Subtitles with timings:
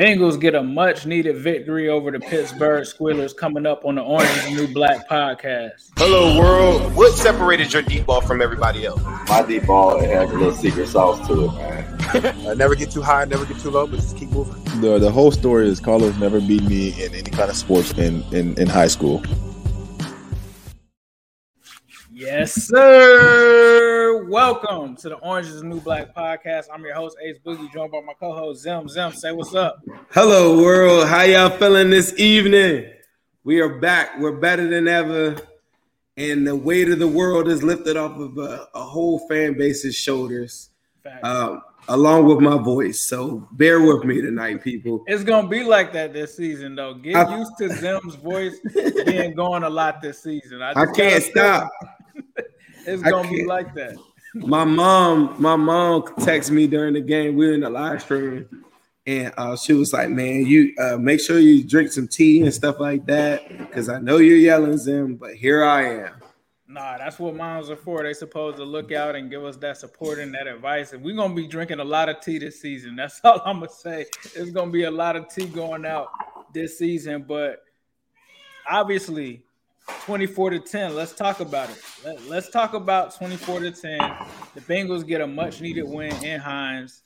[0.00, 4.30] Bengals get a much needed victory over the Pittsburgh Squeelers coming up on the Orange
[4.30, 5.90] is the New Black podcast.
[5.98, 6.96] Hello, world.
[6.96, 9.02] What separated your deep ball from everybody else?
[9.28, 12.46] My deep ball it has a little secret sauce to it, man.
[12.46, 14.54] uh, never get too high, never get too low, but just keep moving.
[14.80, 18.22] The the whole story is Carlos never beat me in any kind of sports in,
[18.32, 19.22] in, in high school.
[22.20, 24.26] Yes, sir.
[24.28, 26.66] Welcome to the Orange is the New Black podcast.
[26.70, 28.90] I'm your host, Ace Boogie, joined by my co-host Zim.
[28.90, 29.80] Zim, say what's up.
[30.10, 31.08] Hello, world.
[31.08, 32.92] How y'all feeling this evening?
[33.42, 34.18] We are back.
[34.18, 35.38] We're better than ever.
[36.18, 39.96] And the weight of the world is lifted off of a, a whole fan base's
[39.96, 40.68] shoulders,
[41.22, 43.00] um, along with my voice.
[43.00, 45.04] So bear with me tonight, people.
[45.06, 46.92] It's gonna be like that this season, though.
[46.92, 48.60] Get I, used to Zim's voice
[49.06, 50.60] being going a lot this season.
[50.60, 51.70] I, I can't stop.
[52.86, 53.96] It's gonna be like that.
[54.34, 57.36] My mom, my mom texted me during the game.
[57.36, 58.64] We were in the live stream,
[59.06, 62.54] and uh, she was like, "Man, you uh, make sure you drink some tea and
[62.54, 66.20] stuff like that, because I know you're yelling them, but here I am."
[66.68, 68.04] Nah, that's what moms are for.
[68.04, 70.92] They supposed to look out and give us that support and that advice.
[70.92, 72.94] And we're gonna be drinking a lot of tea this season.
[72.94, 74.06] That's all I'm gonna say.
[74.36, 76.08] It's gonna be a lot of tea going out
[76.52, 77.64] this season, but
[78.68, 79.42] obviously
[80.04, 80.94] 24 to 10.
[80.94, 81.76] Let's talk about it.
[82.04, 83.98] Let, us talk about 24 to 10.
[84.54, 87.02] The Bengals get a much needed win in Heinz.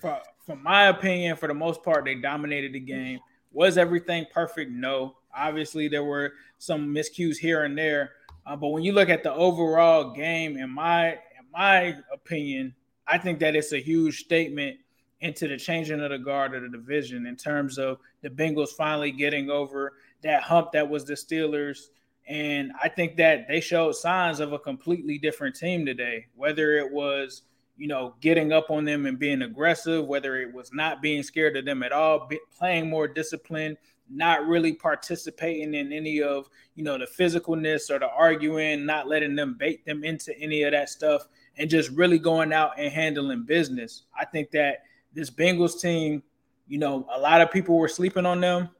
[0.00, 3.20] For, from my opinion, for the most part, they dominated the game.
[3.52, 4.70] Was everything perfect?
[4.70, 5.16] No.
[5.34, 8.12] Obviously, there were some miscues here and there.
[8.46, 12.74] Uh, but when you look at the overall game, in my in my opinion,
[13.06, 14.76] I think that it's a huge statement
[15.20, 19.10] into the changing of the guard of the division in terms of the Bengals finally
[19.10, 21.88] getting over that hump that was the Steelers
[22.28, 26.90] and I think that they showed signs of a completely different team today, whether it
[26.90, 27.42] was,
[27.76, 31.56] you know, getting up on them and being aggressive, whether it was not being scared
[31.56, 32.28] of them at all,
[32.58, 33.76] playing more disciplined,
[34.10, 39.36] not really participating in any of, you know, the physicalness or the arguing, not letting
[39.36, 43.44] them bait them into any of that stuff, and just really going out and handling
[43.44, 44.02] business.
[44.18, 44.82] I think that
[45.14, 46.24] this Bengals team,
[46.66, 48.70] you know, a lot of people were sleeping on them.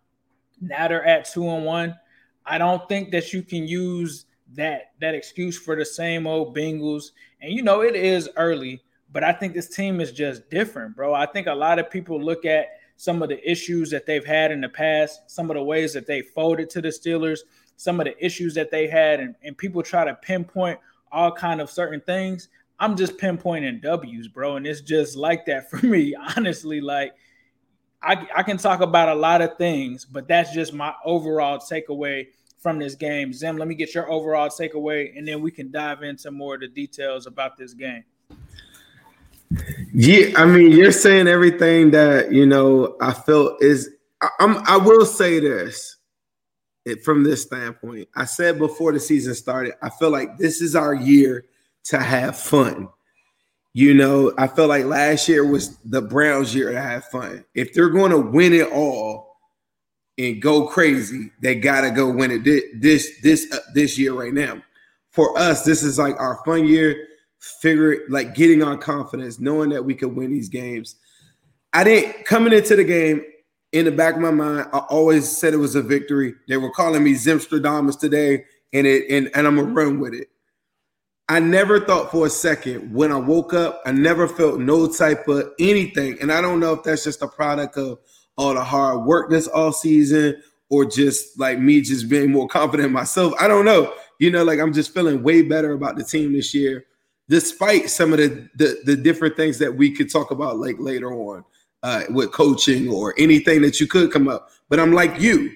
[0.60, 1.96] Now they're at two and one
[2.46, 7.10] I don't think that you can use that that excuse for the same old Bengals.
[7.40, 11.14] And you know, it is early, but I think this team is just different, bro.
[11.14, 14.50] I think a lot of people look at some of the issues that they've had
[14.50, 17.40] in the past, some of the ways that they folded to the Steelers,
[17.76, 20.78] some of the issues that they had, and, and people try to pinpoint
[21.12, 22.48] all kind of certain things.
[22.78, 24.56] I'm just pinpointing W's, bro.
[24.56, 26.80] And it's just like that for me, honestly.
[26.80, 27.14] Like
[28.06, 32.28] I, I can talk about a lot of things, but that's just my overall takeaway
[32.58, 33.32] from this game.
[33.32, 36.60] Zim, let me get your overall takeaway, and then we can dive into more of
[36.60, 38.04] the details about this game.
[39.92, 42.96] Yeah, I mean, you're saying everything that you know.
[43.00, 43.90] I feel is.
[44.40, 44.58] I'm.
[44.66, 45.96] I will say this
[46.84, 48.08] it, from this standpoint.
[48.14, 51.44] I said before the season started, I feel like this is our year
[51.84, 52.88] to have fun.
[53.76, 57.44] You know, I felt like last year was the Browns' year to have fun.
[57.54, 59.36] If they're going to win it all
[60.16, 62.42] and go crazy, they gotta go win it
[62.80, 64.62] this this uh, this year right now.
[65.10, 67.06] For us, this is like our fun year.
[67.60, 70.96] Figure like getting our confidence, knowing that we could win these games.
[71.74, 73.22] I didn't coming into the game
[73.72, 74.70] in the back of my mind.
[74.72, 76.32] I always said it was a victory.
[76.48, 80.30] They were calling me Zimstradamus today, and it and, and I'm gonna run with it.
[81.28, 85.26] I never thought for a second when I woke up, I never felt no type
[85.26, 86.18] of anything.
[86.20, 87.98] And I don't know if that's just a product of
[88.36, 92.92] all the hard work this all season or just like me just being more confident
[92.92, 93.34] myself.
[93.40, 93.92] I don't know.
[94.20, 96.86] You know, like I'm just feeling way better about the team this year,
[97.28, 101.12] despite some of the the, the different things that we could talk about like later
[101.12, 101.44] on
[101.82, 104.48] uh, with coaching or anything that you could come up.
[104.68, 105.52] But I'm like you.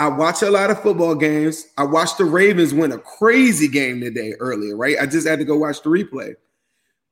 [0.00, 1.66] I watch a lot of football games.
[1.76, 4.96] I watched the Ravens win a crazy game today earlier, right?
[4.98, 6.36] I just had to go watch the replay.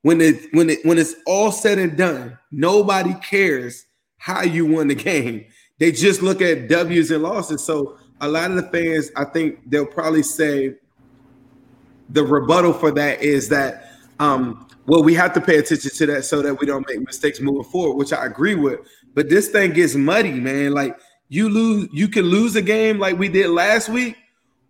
[0.01, 3.85] When it when it when it's all said and done, nobody cares
[4.17, 5.45] how you won the game.
[5.77, 7.63] They just look at W's and losses.
[7.63, 10.73] So a lot of the fans, I think they'll probably say
[12.09, 16.25] the rebuttal for that is that um, well, we have to pay attention to that
[16.25, 18.79] so that we don't make mistakes moving forward, which I agree with.
[19.13, 20.73] But this thing gets muddy, man.
[20.73, 24.17] Like you lose, you can lose a game like we did last week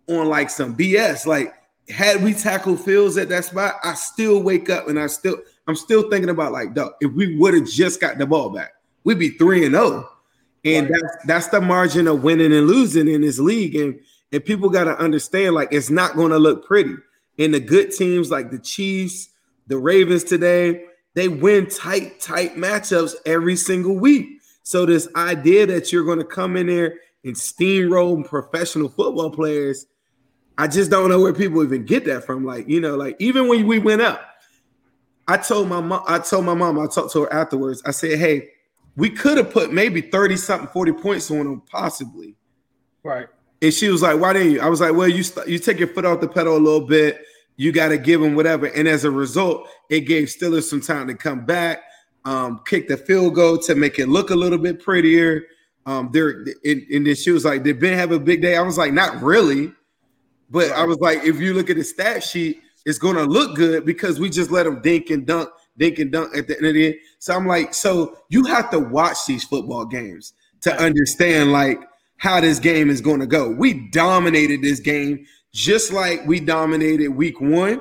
[0.08, 1.26] on like some BS.
[1.26, 1.54] Like
[1.88, 5.76] had we tackled Fields at that spot, I still wake up and I still I'm
[5.76, 8.72] still thinking about like, duh, if we would have just got the ball back,
[9.04, 9.84] we'd be three and zero.
[9.84, 10.16] Oh.
[10.64, 13.74] And that's that's the margin of winning and losing in this league.
[13.74, 13.98] And
[14.32, 16.94] and people got to understand like it's not going to look pretty.
[17.38, 19.30] And the good teams like the Chiefs,
[19.66, 20.84] the Ravens today,
[21.14, 24.39] they win tight, tight matchups every single week.
[24.70, 29.86] So this idea that you're going to come in there and steamroll professional football players,
[30.58, 32.44] I just don't know where people even get that from.
[32.44, 34.24] Like, you know, like even when we went up,
[35.26, 37.82] I told my mom, I told my mom, I talked to her afterwards.
[37.84, 38.50] I said, hey,
[38.94, 42.36] we could have put maybe 30 something, 40 points on them, possibly.
[43.02, 43.26] Right.
[43.60, 44.60] And she was like, why didn't you?
[44.60, 46.86] I was like, well, you st- you take your foot off the pedal a little
[46.86, 47.20] bit
[47.60, 48.68] you got to give them whatever.
[48.68, 51.82] And as a result, it gave Steelers some time to come back,
[52.24, 55.44] um, kick the field goal to make it look a little bit prettier.
[55.86, 58.62] Um, there, and, and then she was like, "Did Ben have a big day?" I
[58.62, 59.72] was like, "Not really,"
[60.50, 63.84] but I was like, "If you look at the stat sheet, it's to look good
[63.84, 66.74] because we just let them dink and dunk, dink and dunk at the end of
[66.74, 71.52] the day." So I'm like, so you have to watch these football games to understand
[71.52, 71.80] like
[72.18, 73.50] how this game is to go.
[73.50, 77.80] We dominated this game just like we dominated week one,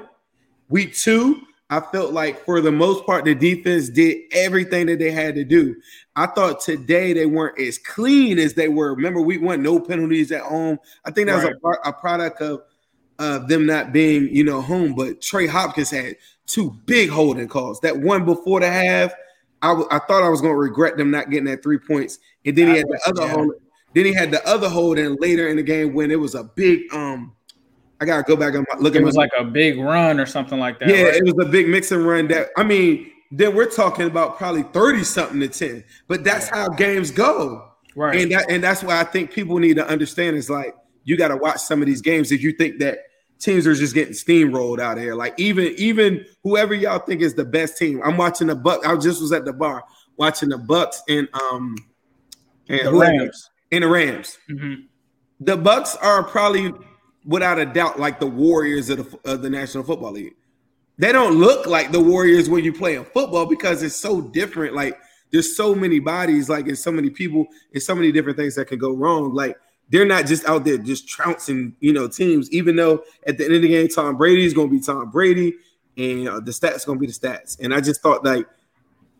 [0.69, 1.41] week two.
[1.71, 5.43] I felt like for the most part, the defense did everything that they had to
[5.43, 5.75] do.
[6.15, 8.95] I thought today they weren't as clean as they were.
[8.95, 10.79] Remember, week one, no penalties at home.
[11.05, 12.61] I think that was a, a, product of
[13.19, 14.95] uh, them not being, you know, home.
[14.95, 16.15] But Trey Hopkins had
[16.47, 17.79] two big holding calls.
[17.81, 19.13] That one before the half,
[19.61, 22.17] I, w- I thought I was going to regret them not getting that three points.
[22.45, 23.33] And then he had the other yeah.
[23.33, 23.53] hold.
[23.93, 26.43] Then he had the other hold in later in the game when it was a
[26.43, 27.35] big um
[28.01, 29.01] I gotta go back and look it at.
[29.01, 30.89] It was like a big run or something like that.
[30.89, 31.15] Yeah, right?
[31.15, 32.27] it was a big mix and run.
[32.29, 35.83] That I mean, then we're talking about probably thirty something to ten.
[36.07, 38.21] But that's how games go, right?
[38.21, 41.29] And that and that's why I think people need to understand is like you got
[41.29, 42.99] to watch some of these games if you think that
[43.39, 45.15] teams are just getting steamrolled out here.
[45.15, 48.01] Like even even whoever y'all think is the best team.
[48.03, 48.85] I'm watching the Buck.
[48.85, 49.83] I just was at the bar
[50.17, 51.75] watching the Bucks and um
[52.67, 54.37] and the Rams and the Rams.
[54.49, 54.83] Mm-hmm.
[55.41, 56.73] The Bucks are probably
[57.25, 60.35] without a doubt like the Warriors of the, of the National Football League.
[60.97, 64.75] They don't look like the Warriors when you play in football because it's so different.
[64.75, 64.97] Like
[65.31, 68.65] there's so many bodies, like there's so many people, and so many different things that
[68.65, 69.33] can go wrong.
[69.33, 69.55] Like
[69.89, 72.51] they're not just out there just trouncing, you know, teams.
[72.51, 75.09] Even though at the end of the game, Tom Brady is going to be Tom
[75.09, 75.55] Brady,
[75.97, 77.57] and uh, the stats going to be the stats.
[77.59, 78.45] And I just thought like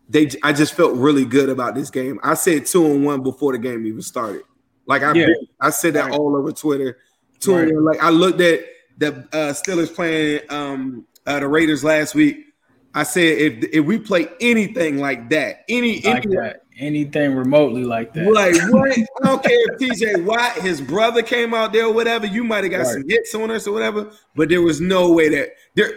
[0.09, 2.19] they, I just felt really good about this game.
[2.23, 4.41] I said two and one before the game even started.
[4.85, 5.27] Like I, yeah.
[5.61, 6.97] I said that all over Twitter
[7.41, 7.73] to right.
[7.73, 8.61] Like I looked at
[8.97, 12.45] the uh, Steelers playing um, uh, the Raiders last week.
[12.93, 17.83] I said if if we play anything like that, any like any, that, anything remotely
[17.83, 18.91] like that, like what?
[18.91, 22.25] I don't care if TJ Watt, his brother came out there or whatever.
[22.25, 22.87] You might have got right.
[22.87, 25.91] some hits on us or whatever, but there was no way that there.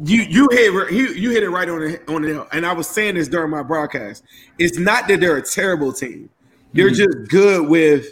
[0.00, 2.86] You you hit you, you hit it right on the on the and I was
[2.86, 4.22] saying this during my broadcast.
[4.56, 6.30] It's not that they're a terrible team;
[6.72, 6.94] they're mm-hmm.
[6.94, 8.06] just good with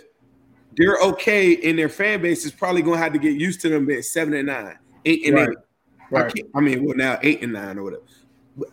[0.76, 3.68] they're okay, and their fan base is probably going to have to get used to
[3.68, 5.48] them being seven and nine, eight and right.
[5.48, 5.56] eight.
[6.10, 6.32] Right.
[6.54, 8.02] I, I, mean, well, now eight and nine or whatever,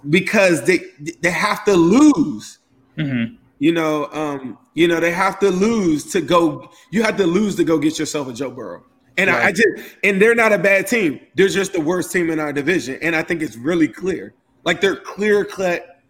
[0.10, 0.82] because they
[1.22, 2.60] they have to lose.
[2.98, 3.36] Mm-hmm.
[3.60, 6.70] You know, um, you know they have to lose to go.
[6.92, 8.84] You have to lose to go get yourself a Joe Burrow.
[9.18, 9.44] And right.
[9.44, 11.22] I, I just and they're not a bad team.
[11.36, 14.34] They're just the worst team in our division, and I think it's really clear.
[14.66, 16.02] Like they're clear cut.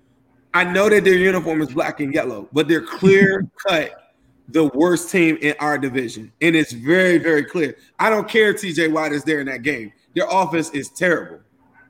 [0.55, 4.02] I know that their uniform is black and yellow, but they're clear cut
[4.47, 6.31] the worst team in our division.
[6.41, 7.77] And it's very, very clear.
[7.99, 9.93] I don't care if TJ Watt is there in that game.
[10.15, 11.39] Their offense is terrible.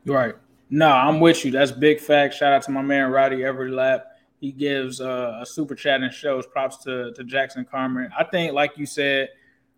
[0.05, 0.35] Right.
[0.69, 1.51] No, I'm with you.
[1.51, 2.35] That's big fact.
[2.35, 4.05] Shout out to my man Roddy Every Lap.
[4.39, 8.09] He gives uh, a super chat and shows props to, to Jackson Carman.
[8.17, 9.29] I think, like you said,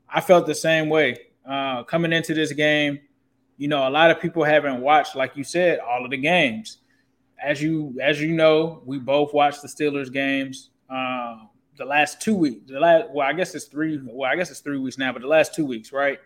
[0.10, 1.18] I felt the same way
[1.48, 3.00] uh, coming into this game.
[3.58, 6.80] You know, a lot of people haven't watched, like you said, all of the games.
[7.42, 10.70] As you as you know, we both watched the Steelers games.
[10.90, 11.38] Uh,
[11.78, 14.00] the last two weeks, the last well, I guess it's three.
[14.04, 16.20] Well, I guess it's three weeks now, but the last two weeks, right?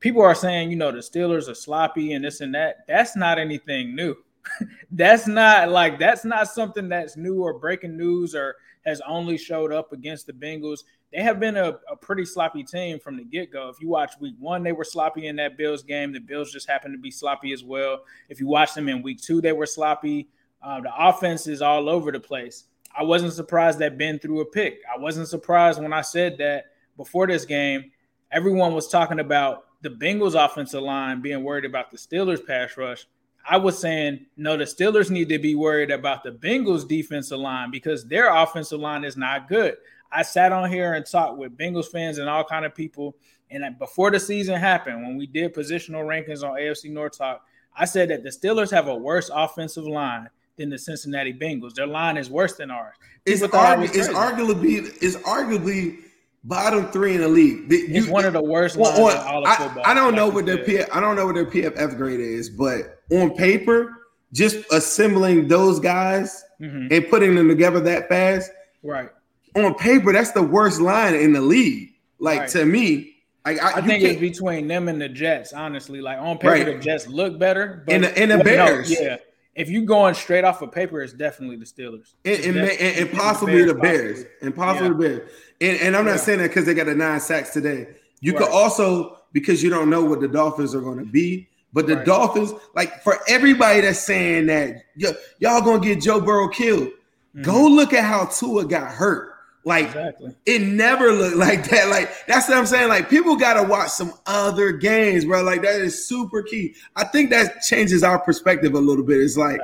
[0.00, 2.86] People are saying, you know, the Steelers are sloppy and this and that.
[2.86, 4.14] That's not anything new.
[4.92, 9.72] that's not like that's not something that's new or breaking news or has only showed
[9.72, 10.80] up against the Bengals.
[11.12, 13.68] They have been a, a pretty sloppy team from the get go.
[13.68, 16.12] If you watch week one, they were sloppy in that Bills game.
[16.12, 18.02] The Bills just happened to be sloppy as well.
[18.28, 20.28] If you watch them in week two, they were sloppy.
[20.62, 22.64] Uh, the offense is all over the place.
[22.96, 24.80] I wasn't surprised that Ben threw a pick.
[24.92, 26.66] I wasn't surprised when I said that
[26.96, 27.90] before this game
[28.30, 33.06] everyone was talking about the Bengals offensive line being worried about the Steelers pass rush.
[33.48, 37.70] I was saying, no, the Steelers need to be worried about the Bengals defensive line
[37.70, 39.76] because their offensive line is not good.
[40.10, 43.16] I sat on here and talked with Bengals fans and all kind of people.
[43.50, 47.84] And before the season happened, when we did positional rankings on AFC North Talk, I
[47.84, 51.74] said that the Steelers have a worse offensive line than the Cincinnati Bengals.
[51.74, 52.94] Their line is worse than ours.
[53.24, 55.98] It's, argu- it's arguably it's arguably
[56.44, 57.70] bottom three in the league.
[57.70, 59.82] You, it's one of the worst lines well, all of football.
[59.84, 62.48] I, I don't know what their P, I don't know what their PFF grade is,
[62.50, 63.94] but on paper,
[64.32, 66.92] just assembling those guys mm-hmm.
[66.92, 68.50] and putting them together that fast,
[68.82, 69.10] right?
[69.56, 71.94] On paper, that's the worst line in the league.
[72.18, 72.48] Like right.
[72.50, 75.52] to me, like I, I think it's between them and the Jets.
[75.52, 76.66] Honestly, like on paper, right.
[76.66, 79.16] the Jets look better, but and the, and the Bears, no, yeah.
[79.58, 83.12] If you're going straight off of paper, it's definitely the Steelers, and, and, and, and
[83.12, 85.30] possibly the Bears, and possibly the Bears.
[85.60, 86.16] And, and I'm not yeah.
[86.16, 87.88] saying that because they got a nine sacks today.
[88.20, 88.44] You right.
[88.44, 91.48] could also because you don't know what the Dolphins are going to be.
[91.72, 92.06] But the right.
[92.06, 97.42] Dolphins, like for everybody that's saying that y'all gonna get Joe Burrow killed, mm-hmm.
[97.42, 99.34] go look at how Tua got hurt.
[99.68, 100.34] Like exactly.
[100.46, 101.90] it never looked like that.
[101.90, 102.88] Like that's what I'm saying.
[102.88, 105.42] Like people gotta watch some other games, bro.
[105.42, 106.74] Like that is super key.
[106.96, 109.20] I think that changes our perspective a little bit.
[109.20, 109.60] It's like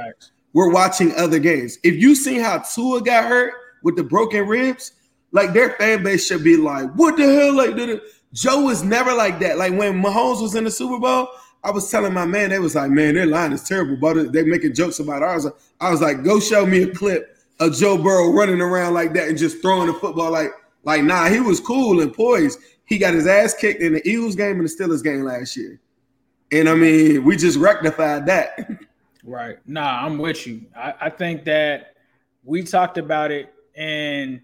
[0.52, 1.78] we're watching other games.
[1.82, 4.92] If you see how Tua got hurt with the broken ribs,
[5.32, 7.54] like their fan base should be like, what the hell?
[7.54, 8.02] Like it?
[8.34, 9.56] Joe was never like that.
[9.56, 11.28] Like when Mahomes was in the Super Bowl,
[11.62, 14.42] I was telling my man, they was like, man, their line is terrible, but they
[14.42, 15.46] making jokes about ours.
[15.80, 19.28] I was like, go show me a clip of Joe Burrow running around like that
[19.28, 20.50] and just throwing the football like
[20.84, 22.58] like nah, he was cool and poised.
[22.86, 25.80] He got his ass kicked in the Eagles game and the Steelers game last year.
[26.52, 28.58] And I mean, we just rectified that.
[29.24, 29.56] Right.
[29.66, 30.66] Nah, I'm with you.
[30.76, 31.96] I, I think that
[32.44, 34.42] we talked about it and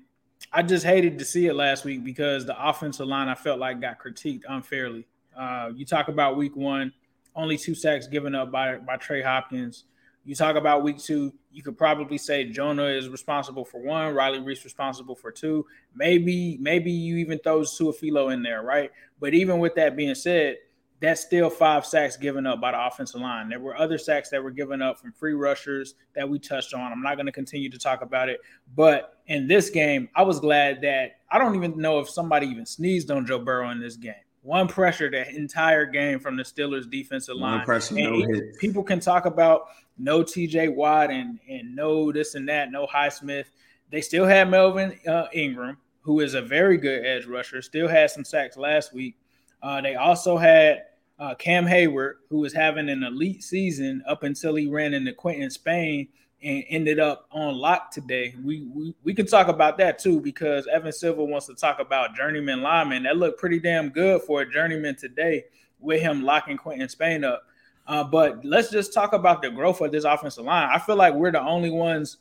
[0.53, 3.81] I just hated to see it last week because the offensive line I felt like
[3.81, 5.07] got critiqued unfairly.
[5.39, 6.93] Uh, you talk about week one,
[7.37, 9.85] only two sacks given up by by Trey Hopkins.
[10.25, 14.39] You talk about week two, you could probably say Jonah is responsible for one, Riley
[14.39, 15.67] Reiff responsible for two.
[15.95, 18.91] Maybe, maybe you even throw Su'a-Filo in there, right?
[19.19, 20.59] But even with that being said,
[21.01, 23.49] that's still five sacks given up by the offensive line.
[23.49, 26.93] There were other sacks that were given up from free rushers that we touched on.
[26.93, 28.41] I'm not going to continue to talk about it.
[28.77, 32.67] But in this game, I was glad that I don't even know if somebody even
[32.67, 34.13] sneezed on Joe Burrow in this game.
[34.43, 37.59] One pressure the entire game from the Steelers defensive line.
[37.59, 38.23] One pressure, no
[38.59, 39.67] People can talk about
[39.99, 43.47] no TJ Watt and and no this and that, no Highsmith.
[43.91, 47.61] They still had Melvin uh, Ingram, who is a very good edge rusher.
[47.61, 49.17] Still had some sacks last week.
[49.63, 50.85] Uh, they also had
[51.19, 55.51] uh, Cam Heyward, who was having an elite season up until he ran into Quinton
[55.51, 56.09] Spain
[56.43, 58.35] and ended up on lock today.
[58.43, 62.15] We, we we can talk about that too because Evan Silva wants to talk about
[62.15, 63.03] journeyman lineman.
[63.03, 65.45] That looked pretty damn good for a journeyman today
[65.79, 67.43] with him locking Quinton Spain up.
[67.87, 70.69] Uh, but let's just talk about the growth of this offensive line.
[70.71, 72.19] I feel like we're the only ones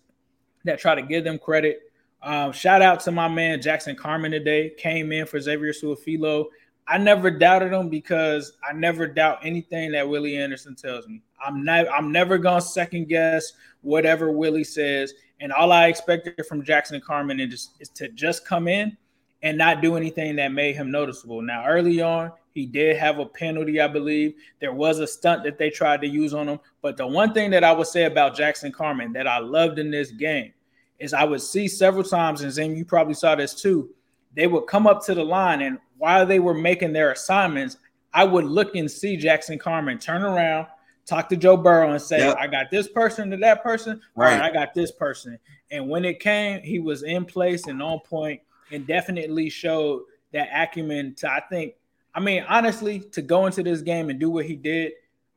[0.65, 1.81] that try to give them credit.
[2.21, 4.71] Um, shout out to my man Jackson Carman today.
[4.77, 6.47] Came in for Xavier Su'a-Filo.
[6.89, 11.21] I never doubted him because I never doubt anything that Willie Anderson tells me.
[11.45, 11.85] I'm not.
[11.93, 15.13] I'm never gonna second guess whatever Willie says.
[15.39, 18.97] And all I expected from Jackson Carman is, is to just come in
[19.43, 21.41] and not do anything that made him noticeable.
[21.41, 24.33] Now, early on, he did have a penalty, I believe.
[24.59, 26.59] There was a stunt that they tried to use on him.
[26.81, 29.91] But the one thing that I would say about Jackson Carman that I loved in
[29.91, 30.53] this game
[30.97, 33.91] is I would see several times, and Zane, you probably saw this too.
[34.35, 37.77] They would come up to the line, and while they were making their assignments,
[38.13, 40.65] I would look and see Jackson Carman turn around,
[41.05, 42.37] talk to Joe Burrow and say, yep.
[42.39, 44.01] I got this person to that person.
[44.15, 44.41] Right.
[44.41, 45.37] I got this person.
[45.69, 48.41] And when it came, he was in place and on point
[48.71, 51.75] and definitely showed that acumen to, I think,
[52.15, 54.93] I mean, honestly, to go into this game and do what he did,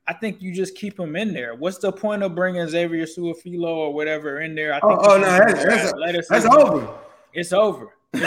[0.06, 1.54] I think you just keep him in there.
[1.54, 4.74] What's the point of bringing Xavier Su'a-Filo or whatever in there?
[4.74, 6.88] I think oh, oh no, that's, that's, that's over.
[7.34, 7.94] It's over.
[8.12, 8.20] We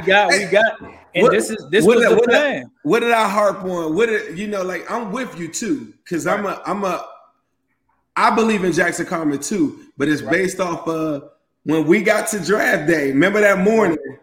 [0.00, 0.80] got, we got,
[1.14, 2.62] and what, this is this was the what plan.
[2.62, 3.94] Did, what did I harp on?
[3.94, 4.62] What did you know?
[4.62, 6.38] Like I'm with you too, because right.
[6.38, 7.06] I'm a, I'm a,
[8.16, 10.32] I believe in Jackson Carman too, but it's right.
[10.32, 11.30] based off of
[11.64, 13.08] when we got to draft day.
[13.08, 13.98] Remember that morning?
[14.08, 14.18] Right.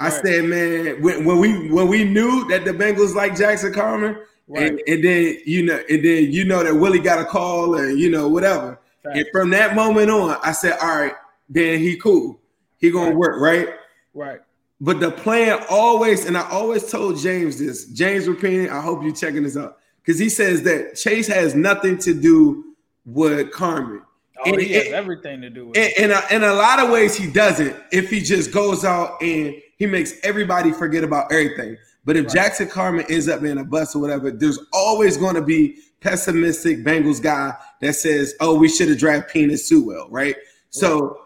[0.00, 4.18] I said, man, when, when, we when we knew that the Bengals like Jackson Carman,
[4.54, 7.98] and, and, then you know, and then you know that Willie got a call, and
[7.98, 8.80] you know whatever.
[9.04, 11.12] And from that moment on, I said, all right,
[11.48, 12.40] then he cool.
[12.78, 13.68] He gonna work, right?
[14.14, 14.40] Right.
[14.80, 19.14] But the plan always, and I always told James this, James Rapien, I hope you're
[19.14, 19.78] checking this out.
[20.02, 22.74] Because he says that Chase has nothing to do
[23.06, 24.02] with Carman.
[24.38, 25.98] Oh, and, he has and, everything to do with and, it.
[25.98, 29.54] In a, in a lot of ways, he doesn't if he just goes out and
[29.78, 31.76] he makes everybody forget about everything.
[32.04, 32.34] But if right.
[32.34, 36.84] Jackson Carman ends up being a bust or whatever, there's always going to be pessimistic
[36.84, 40.36] Bengals guy that says, "Oh, we should have drafted Penei Sewell," right?
[40.68, 41.20] So,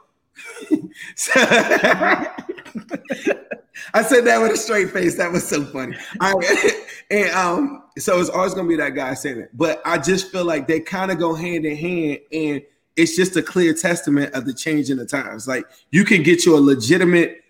[1.15, 1.33] so
[3.95, 5.17] I said that with a straight face.
[5.17, 5.97] That was so funny.
[6.21, 6.73] Right.
[7.11, 9.51] and um, so it's always gonna be that guy saying it.
[9.55, 12.63] But I just feel like they kind of go hand in hand, and
[12.97, 15.49] it's just a clear testament of the change in the times.
[15.49, 17.43] Like you can get you a legitimate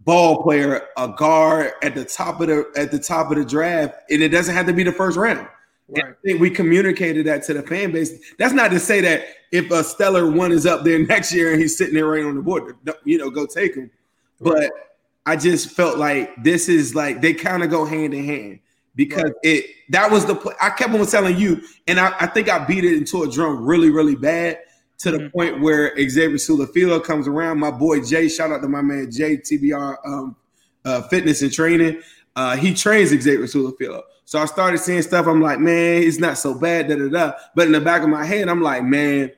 [0.00, 3.94] ball player, a guard at the top of the at the top of the draft,
[4.10, 5.48] and it doesn't have to be the first round.
[5.88, 6.04] Right.
[6.04, 8.12] I think we communicated that to the fan base.
[8.38, 11.60] That's not to say that if a stellar one is up there next year and
[11.60, 13.88] he's sitting there right on the board, you know, go take him.
[14.40, 14.72] But
[15.24, 18.58] I just felt like this is like they kind of go hand in hand
[18.96, 19.34] because right.
[19.44, 22.84] it that was the I kept on telling you, and I, I, think I beat
[22.84, 24.58] it into a drum really, really bad
[24.98, 25.28] to the mm-hmm.
[25.28, 27.60] point where Xavier Su'a-Filo comes around.
[27.60, 30.36] My boy Jay, shout out to my man Jay TBR um,
[30.84, 32.02] uh, Fitness and Training.
[32.34, 34.02] Uh, he trains Xavier Su'a-Filo.
[34.24, 35.26] So I started seeing stuff.
[35.26, 36.88] I'm like, man, it's not so bad.
[36.88, 37.32] Da, da, da.
[37.54, 39.30] But in the back of my head, I'm like, man,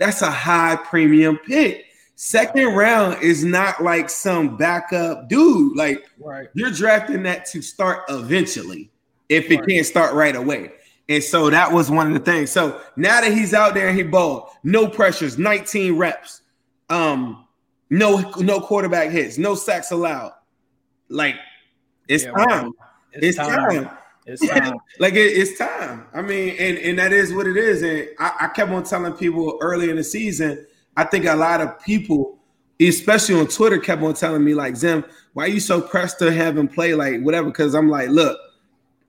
[0.00, 1.84] that's a high premium pick.
[2.16, 5.76] Second round is not like some backup dude.
[5.76, 6.48] Like right.
[6.54, 8.90] you're drafting that to start eventually
[9.28, 9.60] if right.
[9.60, 10.72] it can't start right away.
[11.10, 12.50] And so that was one of the things.
[12.50, 16.40] So now that he's out there and he bowled, no pressures, 19 reps,
[16.88, 17.46] um,
[17.90, 20.32] no no quarterback hits, no sacks allowed.
[21.08, 21.34] Like
[22.08, 22.72] it's yeah, time.
[23.12, 23.84] It's, it's time.
[23.84, 23.98] time.
[24.30, 24.78] It's time.
[24.98, 26.06] like it, it's time.
[26.14, 27.82] I mean, and and that is what it is.
[27.82, 31.60] And I, I kept on telling people early in the season I think a lot
[31.60, 32.38] of people,
[32.80, 36.32] especially on Twitter, kept on telling me like, "Zim, why are you so pressed to
[36.32, 38.38] have him play like whatever?" Because I'm like, look,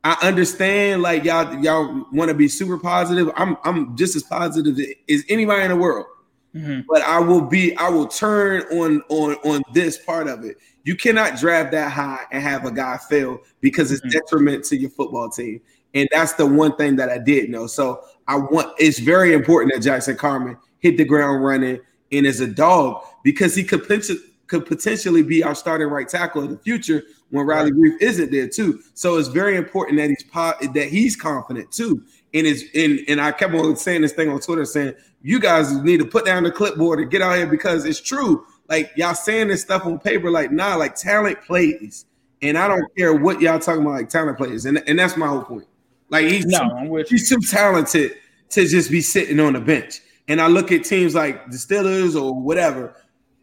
[0.04, 3.30] I understand like y'all y'all want to be super positive.
[3.36, 6.06] I'm I'm just as positive as anybody in the world.
[6.56, 6.82] Mm-hmm.
[6.88, 10.58] But I will be I will turn on on on this part of it.
[10.84, 14.10] You cannot draft that high and have a guy fail because it's mm-hmm.
[14.10, 15.62] detriment to your football team.
[15.94, 17.68] And that's the one thing that I did know.
[17.68, 21.80] So I want it's very important that Jackson Carman hit the ground running,
[22.12, 26.44] and is a dog because he could potentially could potentially be our starting right tackle
[26.44, 28.82] in the future when Riley Reiff isn't there too.
[28.94, 32.04] So it's very important that he's that he's confident too.
[32.34, 35.72] And it's and and I kept on saying this thing on Twitter saying you guys
[35.74, 38.46] need to put down the clipboard and get out here because it's true.
[38.70, 42.06] Like y'all saying this stuff on paper, like nah, like talent plays.
[42.42, 44.66] And I don't care what y'all talking about, like talent plays.
[44.66, 45.68] And, and that's my whole point.
[46.10, 48.14] Like he's no, too, he's too talented
[48.50, 52.16] to just be sitting on the bench and I look at teams like the Steelers
[52.16, 52.96] or whatever,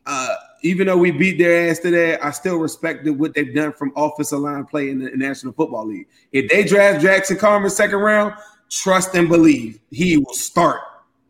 [0.06, 3.92] uh, even though we beat their ass today, I still respect what they've done from
[3.94, 6.06] offensive line play in the National Football League.
[6.32, 8.34] If they draft Jackson Carman second round,
[8.70, 10.80] trust and believe he will start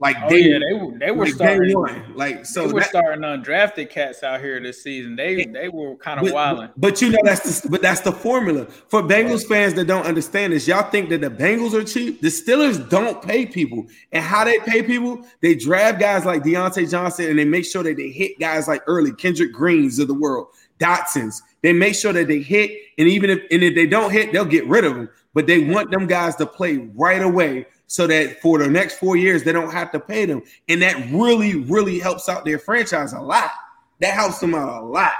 [0.01, 2.15] like oh, they, yeah, they were they were like starting one.
[2.15, 5.17] like so they were that, starting undrafted cats out here this season.
[5.17, 6.71] They they were kind of wilding.
[6.77, 10.53] But you know that's the but that's the formula for Bengals fans that don't understand
[10.53, 10.69] this.
[10.69, 12.21] Y'all think that the Bengals are cheap?
[12.21, 15.27] The Steelers don't pay people, and how they pay people?
[15.41, 18.83] They draft guys like Diontae Johnson, and they make sure that they hit guys like
[18.87, 20.47] early Kendrick Greens of the world,
[20.79, 21.43] Dotsons.
[21.63, 24.45] They make sure that they hit, and even if and if they don't hit, they'll
[24.45, 25.09] get rid of them.
[25.39, 29.17] But they want them guys to play right away so that for the next four
[29.17, 30.43] years they don't have to pay them.
[30.69, 33.53] And that really, really helps out their franchise a lot.
[34.01, 35.13] That helps them out a lot.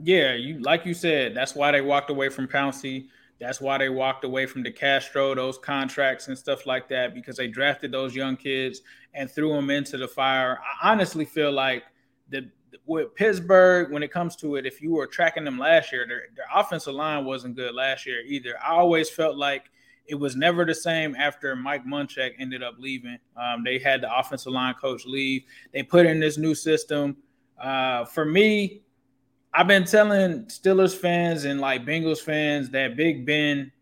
[0.00, 3.08] Yeah, you like you said, that's why they walked away from Pouncey.
[3.40, 7.48] That's why they walked away from DeCastro, those contracts and stuff like that, because they
[7.48, 8.80] drafted those young kids
[9.12, 10.60] and threw them into the fire.
[10.60, 11.82] I honestly feel like
[12.28, 12.48] the
[12.86, 16.22] with Pittsburgh, when it comes to it, if you were tracking them last year, their,
[16.34, 18.54] their offensive line wasn't good last year either.
[18.62, 19.70] I always felt like
[20.06, 23.18] it was never the same after Mike Munchak ended up leaving.
[23.36, 25.44] Um, they had the offensive line coach leave.
[25.72, 27.16] They put in this new system.
[27.60, 28.82] Uh, for me,
[29.52, 33.72] I've been telling Steelers fans and like Bengals fans that Big Ben,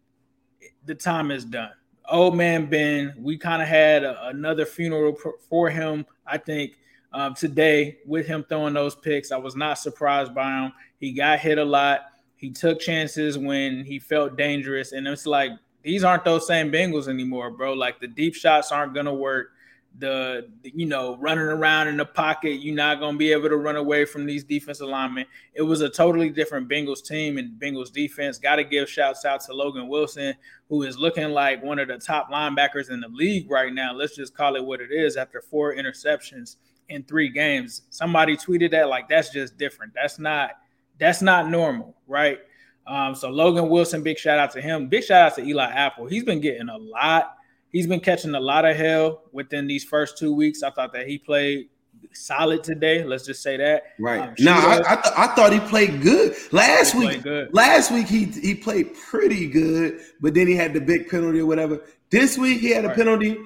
[0.84, 1.72] the time is done.
[2.08, 5.16] Old man Ben, we kind of had a, another funeral
[5.48, 6.04] for him.
[6.26, 6.78] I think
[7.14, 10.72] um, today with him throwing those picks, I was not surprised by him.
[10.98, 12.00] He got hit a lot.
[12.36, 17.08] He took chances when he felt dangerous, and it's like these aren't those same Bengals
[17.08, 17.72] anymore, bro.
[17.72, 19.50] Like the deep shots aren't gonna work.
[19.98, 23.58] The, the, you know running around in the pocket, you're not gonna be able to
[23.58, 25.26] run away from these defensive linemen.
[25.52, 28.38] It was a totally different Bengals team and Bengals defense.
[28.38, 30.34] Got to give shouts out to Logan Wilson,
[30.70, 33.92] who is looking like one of the top linebackers in the league right now.
[33.92, 35.18] Let's just call it what it is.
[35.18, 36.56] After four interceptions
[36.88, 39.92] in three games, somebody tweeted that like that's just different.
[39.94, 40.52] That's not
[40.98, 42.38] that's not normal, right?
[42.86, 44.88] Um, so Logan Wilson, big shout out to him.
[44.88, 46.06] Big shout out to Eli Apple.
[46.06, 47.36] He's been getting a lot.
[47.70, 50.62] He's been catching a lot of hell within these first two weeks.
[50.62, 51.68] I thought that he played
[52.12, 53.04] solid today.
[53.04, 53.84] Let's just say that.
[53.98, 54.20] Right.
[54.20, 57.22] Um, no, I, I, th- I thought he played good last week.
[57.22, 57.54] good.
[57.54, 61.46] Last week he he played pretty good, but then he had the big penalty or
[61.46, 61.80] whatever.
[62.10, 62.96] This week he had a Right.
[62.96, 63.38] penalty.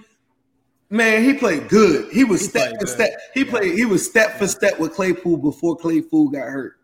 [0.89, 2.13] Man, he played good.
[2.13, 2.89] He was He step for good.
[2.89, 3.11] step.
[3.35, 3.75] He played.
[3.75, 6.79] He was step for step with Claypool before Claypool got hurt.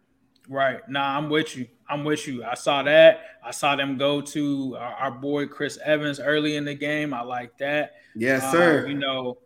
[0.49, 0.81] Right.
[0.89, 1.69] Nah, I'm with you.
[1.89, 2.45] I'm with you.
[2.45, 3.21] I saw that.
[3.45, 7.15] I saw them go to our, our boy Chris Evans early in the game.
[7.15, 7.95] I like that.
[8.17, 8.87] Yes, Uh, sir.
[8.89, 9.39] you know,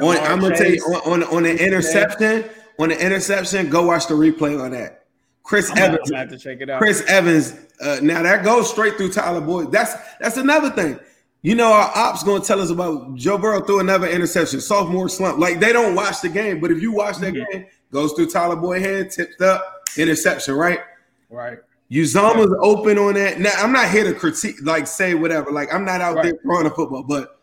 [0.00, 2.44] On, I'm gonna tell you on, on on the interception.
[2.78, 5.04] On the interception, go watch the replay on that.
[5.44, 6.10] Chris I'm Evans.
[6.10, 6.80] gonna have to check it out.
[6.80, 7.54] Chris Evans.
[7.80, 9.70] Uh, now that goes straight through Tyler Boyd.
[9.72, 10.98] That's that's another thing.
[11.44, 15.10] You know, our ops going to tell us about Joe Burrow threw another interception, sophomore
[15.10, 15.38] slump.
[15.38, 17.50] Like they don't watch the game, but if you watch that Mhm.
[17.52, 20.80] game, goes through Tyler Boyd head, tipped up, interception, right?
[21.28, 21.58] Right.
[21.90, 23.40] Uzama's open on that.
[23.40, 25.50] Now I'm not here to critique, like say whatever.
[25.50, 26.24] Like I'm not out Right.
[26.24, 27.38] there throwing a football, but